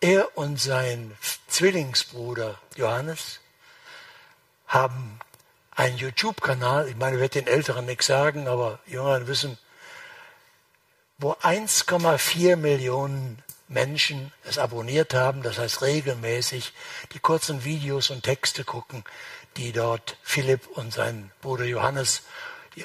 [0.00, 1.16] Er und sein
[1.48, 3.40] Zwillingsbruder Johannes
[4.66, 5.18] haben
[5.70, 9.58] einen YouTube-Kanal, ich meine, ich werde den Älteren nichts sagen, aber Jüngeren wissen,
[11.16, 13.42] wo 1,4 Millionen
[13.74, 16.72] Menschen es abonniert haben, das heißt regelmäßig
[17.12, 19.04] die kurzen Videos und Texte gucken,
[19.56, 22.22] die dort Philipp und sein Bruder Johannes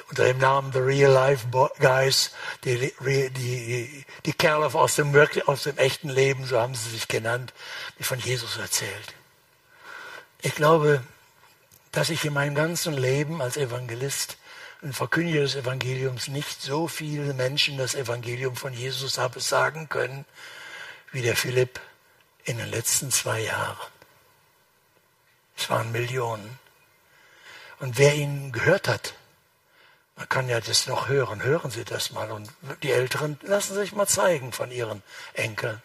[0.08, 1.46] unter dem Namen The Real Life
[1.80, 2.32] Guys,
[2.64, 5.14] die, die, die Kerle aus dem,
[5.46, 7.52] aus dem echten Leben, so haben sie sich genannt,
[7.98, 9.14] die von Jesus erzählt.
[10.42, 11.02] Ich glaube,
[11.92, 14.36] dass ich in meinem ganzen Leben als Evangelist
[14.80, 20.24] und Verkündiger des Evangeliums nicht so viele Menschen das Evangelium von Jesus habe sagen können,
[21.12, 21.80] wie der Philipp
[22.44, 23.90] in den letzten zwei Jahren.
[25.56, 26.58] Es waren Millionen.
[27.78, 29.14] Und wer ihn gehört hat,
[30.16, 32.30] man kann ja das noch hören, hören Sie das mal.
[32.30, 32.50] Und
[32.82, 35.02] die Älteren lassen sich mal zeigen von ihren
[35.32, 35.82] Enkeln.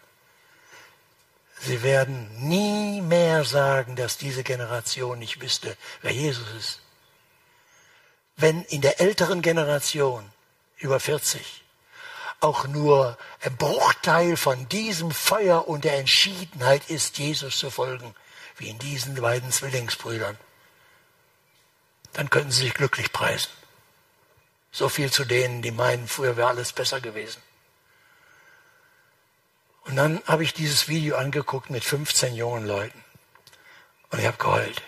[1.60, 6.82] Sie werden nie mehr sagen, dass diese Generation nicht wüsste, wer Jesus ist.
[8.36, 10.30] Wenn in der älteren Generation
[10.78, 11.65] über 40
[12.40, 18.16] auch nur ein Bruchteil von diesem Feuer und der Entschiedenheit ist, Jesus zu folgen,
[18.58, 20.38] wie in diesen beiden Zwillingsbrüdern,
[22.14, 23.50] dann könnten sie sich glücklich preisen.
[24.72, 27.42] So viel zu denen, die meinen, früher wäre alles besser gewesen.
[29.86, 33.04] Und dann habe ich dieses Video angeguckt mit 15 jungen Leuten.
[34.10, 34.82] Und ich habe geheult.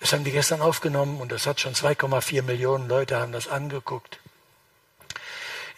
[0.00, 4.20] Das haben die gestern aufgenommen und das hat schon 2,4 Millionen Leute haben das angeguckt.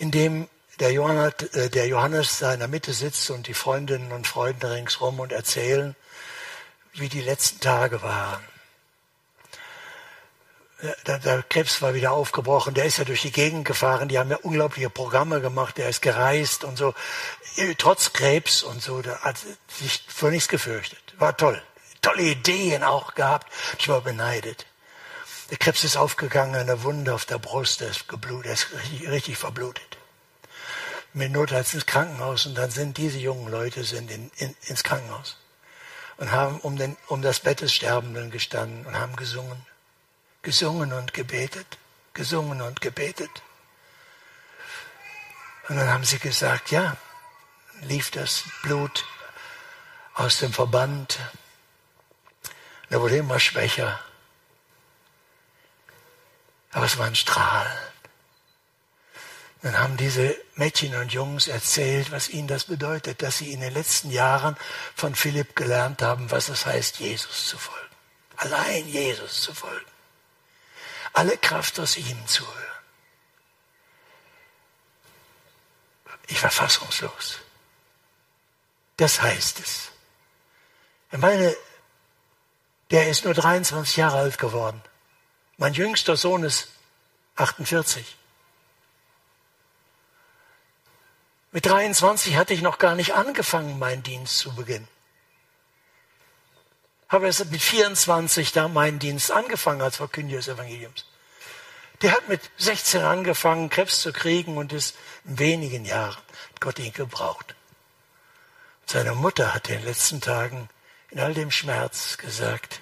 [0.00, 0.48] In dem
[0.80, 4.70] der Johannes, äh, der Johannes da in der Mitte sitzt und die Freundinnen und Freunde
[4.70, 5.94] ringsrum und erzählen,
[6.94, 8.42] wie die letzten Tage waren.
[11.06, 14.30] Der, der, Krebs war wieder aufgebrochen, der ist ja durch die Gegend gefahren, die haben
[14.30, 16.94] ja unglaubliche Programme gemacht, der ist gereist und so,
[17.76, 19.36] trotz Krebs und so, der hat
[19.68, 20.98] sich vor nichts gefürchtet.
[21.18, 21.62] War toll.
[22.00, 23.52] Tolle Ideen auch gehabt.
[23.78, 24.64] Ich war beneidet.
[25.50, 29.36] Der Krebs ist aufgegangen, eine Wunde auf der Brust, der ist geblutet, ist richtig, richtig
[29.36, 29.98] verblutet.
[31.12, 35.38] Mit Notarzt ins Krankenhaus und dann sind diese jungen Leute sind in, in, ins Krankenhaus
[36.18, 39.66] und haben um, den, um das Bett des Sterbenden gestanden und haben gesungen.
[40.42, 41.78] Gesungen und gebetet,
[42.14, 43.30] gesungen und gebetet.
[45.68, 46.96] Und dann haben sie gesagt, ja,
[47.82, 49.04] lief das Blut
[50.14, 51.18] aus dem Verband.
[52.88, 54.00] Er wurde immer schwächer.
[56.72, 57.70] Aber es war ein Strahl.
[59.62, 63.74] Dann haben diese Mädchen und Jungs erzählt, was ihnen das bedeutet, dass sie in den
[63.74, 64.56] letzten Jahren
[64.94, 67.94] von Philipp gelernt haben, was es heißt, Jesus zu folgen.
[68.36, 69.90] Allein Jesus zu folgen.
[71.12, 72.56] Alle Kraft aus ihm zu hören.
[76.28, 77.40] Ich war fassungslos.
[78.96, 79.90] Das heißt es.
[81.10, 81.54] Ich meine,
[82.90, 84.80] der ist nur 23 Jahre alt geworden.
[85.60, 86.68] Mein jüngster Sohn ist
[87.36, 88.16] 48.
[91.52, 94.88] Mit 23 hatte ich noch gar nicht angefangen, meinen Dienst zu beginnen.
[97.10, 101.04] Habe erst mit 24 da meinen Dienst angefangen als Verkündiger des Evangeliums.
[102.00, 104.96] Der hat mit 16 angefangen, Krebs zu kriegen und ist
[105.26, 106.22] in wenigen Jahren
[106.60, 107.54] Gott ihn gebraucht.
[108.86, 110.70] Seine Mutter hat in den letzten Tagen
[111.10, 112.80] in all dem Schmerz gesagt,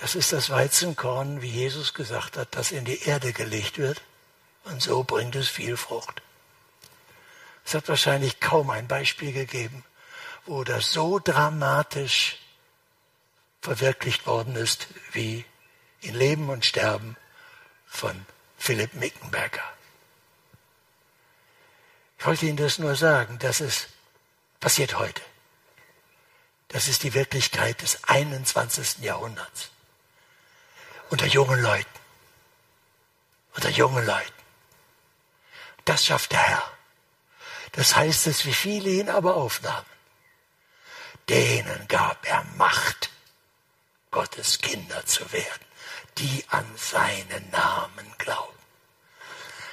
[0.00, 4.02] das ist das Weizenkorn, wie Jesus gesagt hat, das in die Erde gelegt wird
[4.64, 6.22] und so bringt es viel Frucht.
[7.64, 9.84] Es hat wahrscheinlich kaum ein Beispiel gegeben,
[10.46, 12.38] wo das so dramatisch
[13.60, 15.44] verwirklicht worden ist wie
[16.00, 17.16] in Leben und Sterben
[17.86, 18.24] von
[18.56, 19.62] Philipp Mickenberger.
[22.18, 23.88] Ich wollte Ihnen das nur sagen, dass es
[24.60, 25.22] passiert heute.
[26.68, 28.98] Das ist die Wirklichkeit des 21.
[28.98, 29.70] Jahrhunderts.
[31.10, 31.86] Unter jungen Leuten.
[33.54, 34.32] Unter jungen Leuten.
[35.84, 36.70] Das schafft der Herr.
[37.72, 39.86] Das heißt es, wie viele ihn aber aufnahmen.
[41.28, 43.10] Denen gab er Macht,
[44.10, 45.66] Gottes Kinder zu werden,
[46.18, 48.58] die an seinen Namen glauben.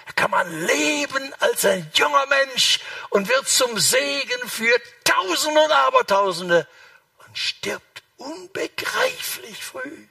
[0.05, 2.79] Da kann man leben als ein junger Mensch
[3.09, 4.73] und wird zum Segen für
[5.03, 6.67] Tausende und Abertausende
[7.25, 10.07] und stirbt unbegreiflich früh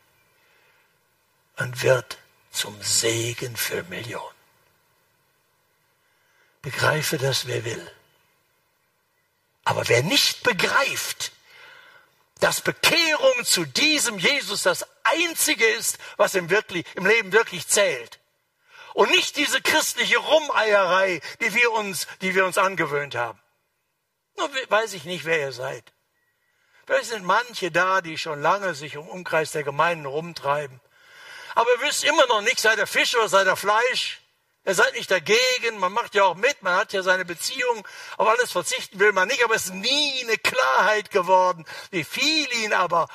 [1.57, 2.19] und wird
[2.51, 4.35] zum Segen für Millionen.
[6.63, 7.91] Begreife das, wer will.
[9.65, 11.33] Aber wer nicht begreift,
[12.41, 18.19] dass Bekehrung zu diesem Jesus das Einzige ist, was im, wirklich, im Leben wirklich zählt.
[18.93, 23.41] Und nicht diese christliche Rumeierei, die wir uns, die wir uns angewöhnt haben.
[24.37, 25.93] Nur weiß ich nicht, wer ihr seid.
[26.87, 30.81] Vielleicht sind manche da, die schon lange sich im Umkreis der Gemeinden rumtreiben.
[31.55, 34.21] Aber ihr wisst immer noch nicht, seid ihr Fisch oder seid ihr Fleisch.
[34.67, 37.87] Ihr seid nicht dagegen, man macht ja auch mit, man hat ja seine Beziehung,
[38.17, 42.53] auf alles verzichten will man nicht, aber es ist nie eine Klarheit geworden, wie viele
[42.55, 43.09] ihn aber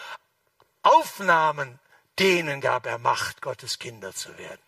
[0.84, 1.80] aufnahmen,
[2.20, 4.62] denen gab er Macht, Gottes Kinder zu werden.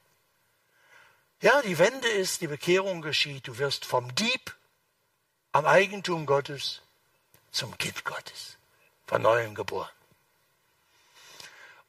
[1.42, 4.56] Ja, die Wende ist, die Bekehrung geschieht, du wirst vom Dieb
[5.52, 6.82] am Eigentum Gottes
[7.52, 8.58] zum Kind Gottes,
[9.06, 9.90] von neuem geboren.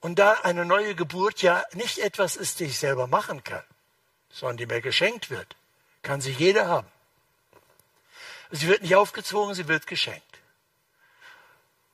[0.03, 3.63] Und da eine neue Geburt ja nicht etwas ist, die ich selber machen kann,
[4.31, 5.55] sondern die mir geschenkt wird.
[6.03, 6.89] Kann sie jeder haben.
[8.51, 10.27] Sie wird nicht aufgezwungen, sie wird geschenkt.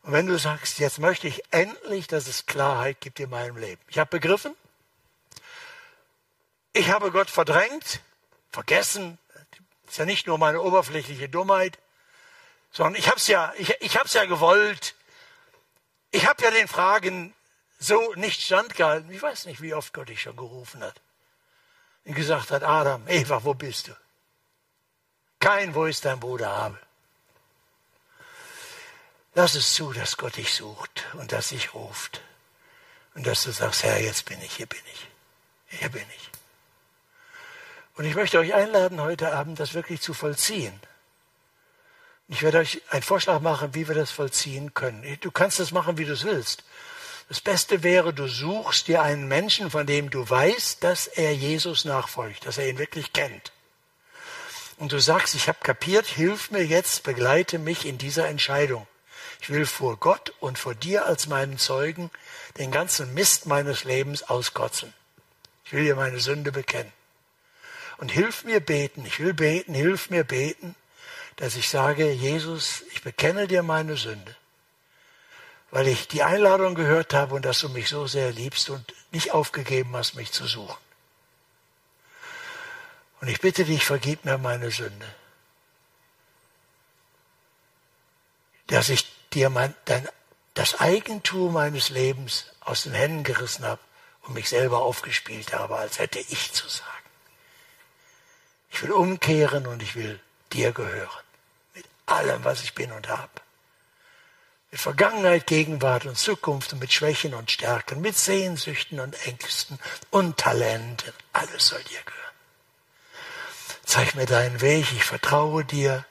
[0.03, 3.83] Und wenn du sagst, jetzt möchte ich endlich, dass es Klarheit gibt in meinem Leben.
[3.89, 4.57] Ich habe begriffen,
[6.73, 8.01] ich habe Gott verdrängt,
[8.51, 9.19] vergessen.
[9.85, 11.79] Das ist ja nicht nur meine oberflächliche Dummheit,
[12.73, 14.95] sondern ich habe es ja, ich, ich ja gewollt.
[16.11, 17.35] Ich habe ja den Fragen
[17.79, 19.11] so nicht standgehalten.
[19.11, 21.01] Ich weiß nicht, wie oft Gott dich schon gerufen hat
[22.05, 23.93] und gesagt hat, Adam, Eva, wo bist du?
[25.41, 26.81] Kein, wo ist dein Bruder Abel?
[29.35, 32.23] Lass es zu, dass Gott dich sucht und dass dich ruft.
[33.15, 35.07] Und dass du sagst, Herr, jetzt bin ich, hier bin ich.
[35.79, 36.31] Hier bin ich.
[37.95, 40.81] Und ich möchte euch einladen, heute Abend das wirklich zu vollziehen.
[42.29, 45.19] Ich werde euch einen Vorschlag machen, wie wir das vollziehen können.
[45.21, 46.65] Du kannst das machen, wie du es willst.
[47.29, 51.85] Das Beste wäre, du suchst dir einen Menschen, von dem du weißt, dass er Jesus
[51.85, 53.53] nachfolgt, dass er ihn wirklich kennt.
[54.79, 58.87] und du sagst, ich habe kapiert, hilf mir jetzt, begleite mich in dieser Entscheidung.
[59.41, 62.11] Ich will vor Gott und vor dir als meinen Zeugen
[62.59, 64.95] den ganzen Mist meines Lebens auskotzen.
[65.65, 66.93] Ich will dir meine Sünde bekennen.
[67.99, 70.77] Und hilf mir beten, ich will beten, hilf mir beten,
[71.37, 74.37] dass ich sage, Jesus, ich bekenne dir meine Sünde,
[75.71, 79.33] weil ich die Einladung gehört habe und dass du mich so sehr liebst und nicht
[79.33, 80.77] aufgegeben hast, mich zu suchen.
[83.21, 85.15] Und ich bitte dich, vergib mir meine Sünde.
[88.69, 90.09] Dass ich dir mein, dein,
[90.55, 93.81] das Eigentum meines Lebens aus den Händen gerissen habe
[94.23, 96.85] und mich selber aufgespielt habe, als hätte ich zu sagen.
[98.71, 100.21] Ich will umkehren und ich will
[100.53, 101.25] dir gehören.
[101.75, 103.31] Mit allem, was ich bin und habe.
[104.71, 109.79] Mit Vergangenheit, Gegenwart und Zukunft und mit Schwächen und Stärken, mit Sehnsüchten und Ängsten
[110.11, 111.13] und Talenten.
[111.33, 112.19] Alles soll dir gehören.
[113.85, 116.05] Zeig mir deinen Weg, ich vertraue dir.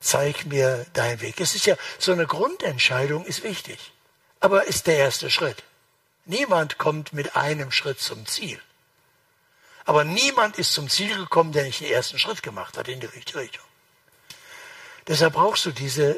[0.00, 1.38] Zeig mir deinen Weg.
[1.40, 3.92] Es ist ja so eine Grundentscheidung ist wichtig,
[4.40, 5.62] aber ist der erste Schritt.
[6.24, 8.60] Niemand kommt mit einem Schritt zum Ziel.
[9.84, 13.06] Aber niemand ist zum Ziel gekommen, der nicht den ersten Schritt gemacht hat in die
[13.06, 13.64] richtige Richtung.
[15.08, 16.16] Deshalb brauchst du diese,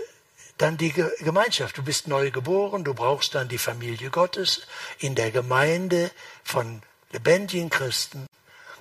[0.58, 1.78] dann die Gemeinschaft.
[1.78, 4.66] Du bist neu geboren, du brauchst dann die Familie Gottes
[4.98, 6.10] in der Gemeinde
[6.42, 6.82] von
[7.12, 8.26] lebendigen Christen,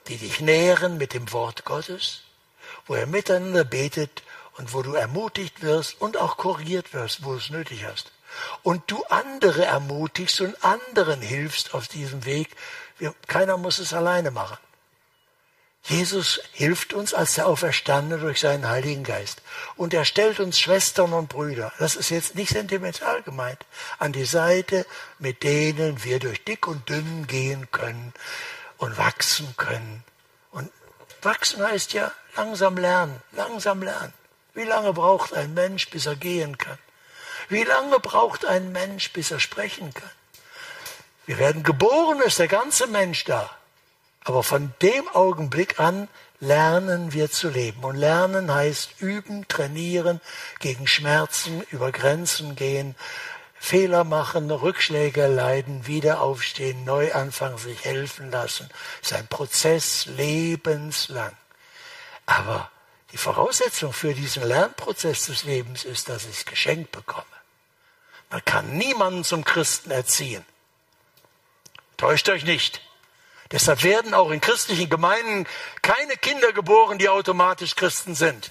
[0.07, 2.21] die dich nähren mit dem Wort Gottes,
[2.85, 4.23] wo ihr miteinander betet
[4.57, 8.11] und wo du ermutigt wirst und auch korrigiert wirst, wo du es nötig hast.
[8.63, 12.55] Und du andere ermutigst und anderen hilfst auf diesem Weg.
[13.27, 14.57] Keiner muss es alleine machen.
[15.85, 19.41] Jesus hilft uns als der Auferstandene durch seinen Heiligen Geist.
[19.75, 23.65] Und er stellt uns Schwestern und Brüder, das ist jetzt nicht sentimental gemeint,
[23.99, 24.85] an die Seite,
[25.19, 28.13] mit denen wir durch dick und dünn gehen können,
[28.77, 30.03] und wachsen können.
[30.51, 30.71] Und
[31.21, 34.13] wachsen heißt ja langsam lernen, langsam lernen.
[34.53, 36.77] Wie lange braucht ein Mensch, bis er gehen kann?
[37.49, 40.11] Wie lange braucht ein Mensch, bis er sprechen kann?
[41.25, 43.49] Wir werden geboren, ist der ganze Mensch da.
[44.23, 46.07] Aber von dem Augenblick an
[46.39, 47.83] lernen wir zu leben.
[47.83, 50.21] Und lernen heißt üben, trainieren,
[50.59, 52.95] gegen Schmerzen, über Grenzen gehen,
[53.55, 58.69] Fehler machen, Rückschläge leiden, wieder aufstehen, neu anfangen, sich helfen lassen.
[58.99, 61.31] Das ist ein Prozess lebenslang.
[62.25, 62.69] Aber
[63.13, 67.25] die Voraussetzung für diesen Lernprozess des Lebens ist, dass ich es geschenkt bekomme.
[68.29, 70.43] Man kann niemanden zum Christen erziehen.
[71.95, 72.81] Täuscht euch nicht.
[73.53, 75.47] Deshalb werden auch in christlichen Gemeinden
[75.83, 78.49] keine Kinder geboren, die automatisch Christen sind.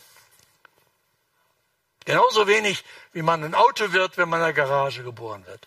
[2.05, 5.67] Genauso wenig, wie man ein Auto wird, wenn man in der Garage geboren wird.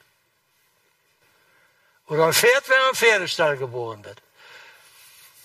[2.08, 4.22] Oder ein Pferd, wenn man im Pferdestall geboren wird.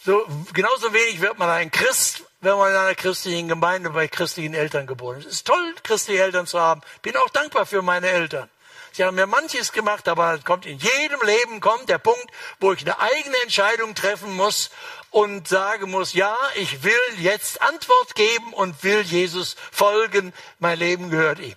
[0.05, 4.55] So, genauso wenig wird man ein Christ, wenn man in einer christlichen Gemeinde bei christlichen
[4.55, 5.26] Eltern geboren ist.
[5.26, 6.80] Es ist toll, christliche Eltern zu haben.
[7.03, 8.49] Bin auch dankbar für meine Eltern.
[8.93, 12.26] Sie haben mir manches gemacht, aber kommt in jedem Leben kommt der Punkt,
[12.59, 14.70] wo ich eine eigene Entscheidung treffen muss
[15.11, 20.32] und sagen muss, ja, ich will jetzt Antwort geben und will Jesus folgen.
[20.59, 21.57] Mein Leben gehört ihm.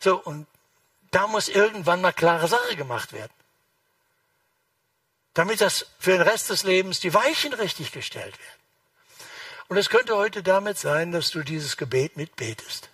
[0.00, 0.46] So, und
[1.10, 3.32] da muss irgendwann mal klare Sache gemacht werden.
[5.34, 8.58] Damit das für den Rest des Lebens die Weichen richtig gestellt werden.
[9.68, 12.90] Und es könnte heute damit sein, dass du dieses Gebet mitbetest.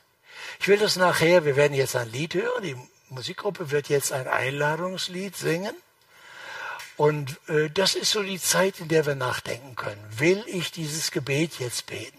[0.61, 2.77] Ich will das nachher, wir werden jetzt ein Lied hören, die
[3.09, 5.75] Musikgruppe wird jetzt ein Einladungslied singen.
[6.97, 10.05] Und äh, das ist so die Zeit, in der wir nachdenken können.
[10.19, 12.19] Will ich dieses Gebet jetzt beten?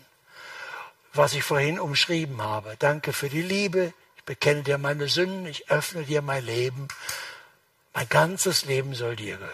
[1.14, 2.76] Was ich vorhin umschrieben habe.
[2.78, 3.94] Danke für die Liebe.
[4.18, 5.46] Ich bekenne dir meine Sünden.
[5.46, 6.90] Ich öffne dir mein Leben.
[7.94, 9.54] Mein ganzes Leben soll dir gehören.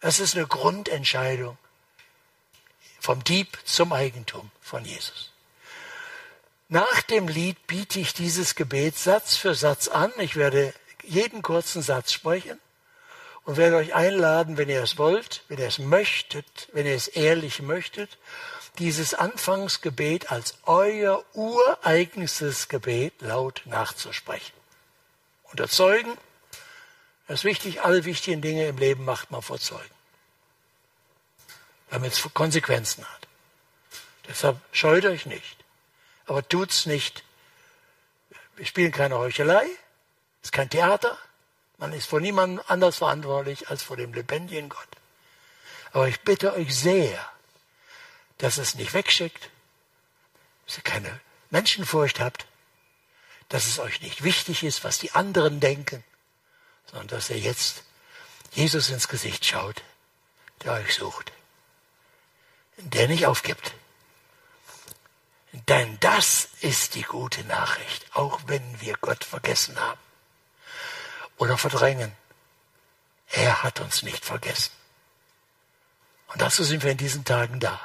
[0.00, 1.56] Das ist eine Grundentscheidung.
[3.00, 5.31] Vom Dieb zum Eigentum von Jesus.
[6.72, 10.10] Nach dem Lied biete ich dieses Gebet Satz für Satz an.
[10.16, 12.58] Ich werde jeden kurzen Satz sprechen
[13.44, 17.08] und werde euch einladen, wenn ihr es wollt, wenn ihr es möchtet, wenn ihr es
[17.08, 18.16] ehrlich möchtet,
[18.78, 24.54] dieses Anfangsgebet als euer ureigenstes Gebet laut nachzusprechen.
[25.42, 26.16] Unter Zeugen,
[27.28, 29.94] das ist wichtig, alle wichtigen Dinge im Leben macht man vor Zeugen,
[31.90, 33.28] damit es Konsequenzen hat.
[34.26, 35.61] Deshalb scheut euch nicht
[36.26, 37.24] aber tut's nicht.
[38.56, 39.64] Wir spielen keine Heuchelei,
[40.40, 41.16] es ist kein Theater,
[41.78, 44.88] man ist vor niemandem anders verantwortlich als vor dem lebendigen Gott.
[45.92, 47.18] Aber ich bitte euch sehr,
[48.38, 49.50] dass es nicht wegschickt,
[50.66, 51.20] dass ihr keine
[51.50, 52.46] Menschenfurcht habt,
[53.48, 56.02] dass es euch nicht wichtig ist, was die anderen denken,
[56.86, 57.82] sondern dass ihr jetzt
[58.52, 59.82] Jesus ins Gesicht schaut,
[60.62, 61.32] der euch sucht.
[62.76, 63.74] der nicht aufgibt.
[65.52, 70.00] Denn das ist die gute Nachricht, auch wenn wir Gott vergessen haben
[71.36, 72.12] oder verdrängen.
[73.28, 74.72] Er hat uns nicht vergessen.
[76.28, 77.78] Und dazu sind wir in diesen Tagen da,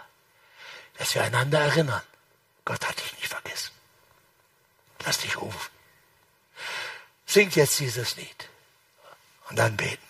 [0.98, 2.02] dass wir einander erinnern.
[2.64, 3.72] Gott hat dich nicht vergessen.
[5.06, 5.72] Lass dich rufen.
[7.26, 8.50] Singt jetzt dieses Lied
[9.50, 10.07] und dann beten.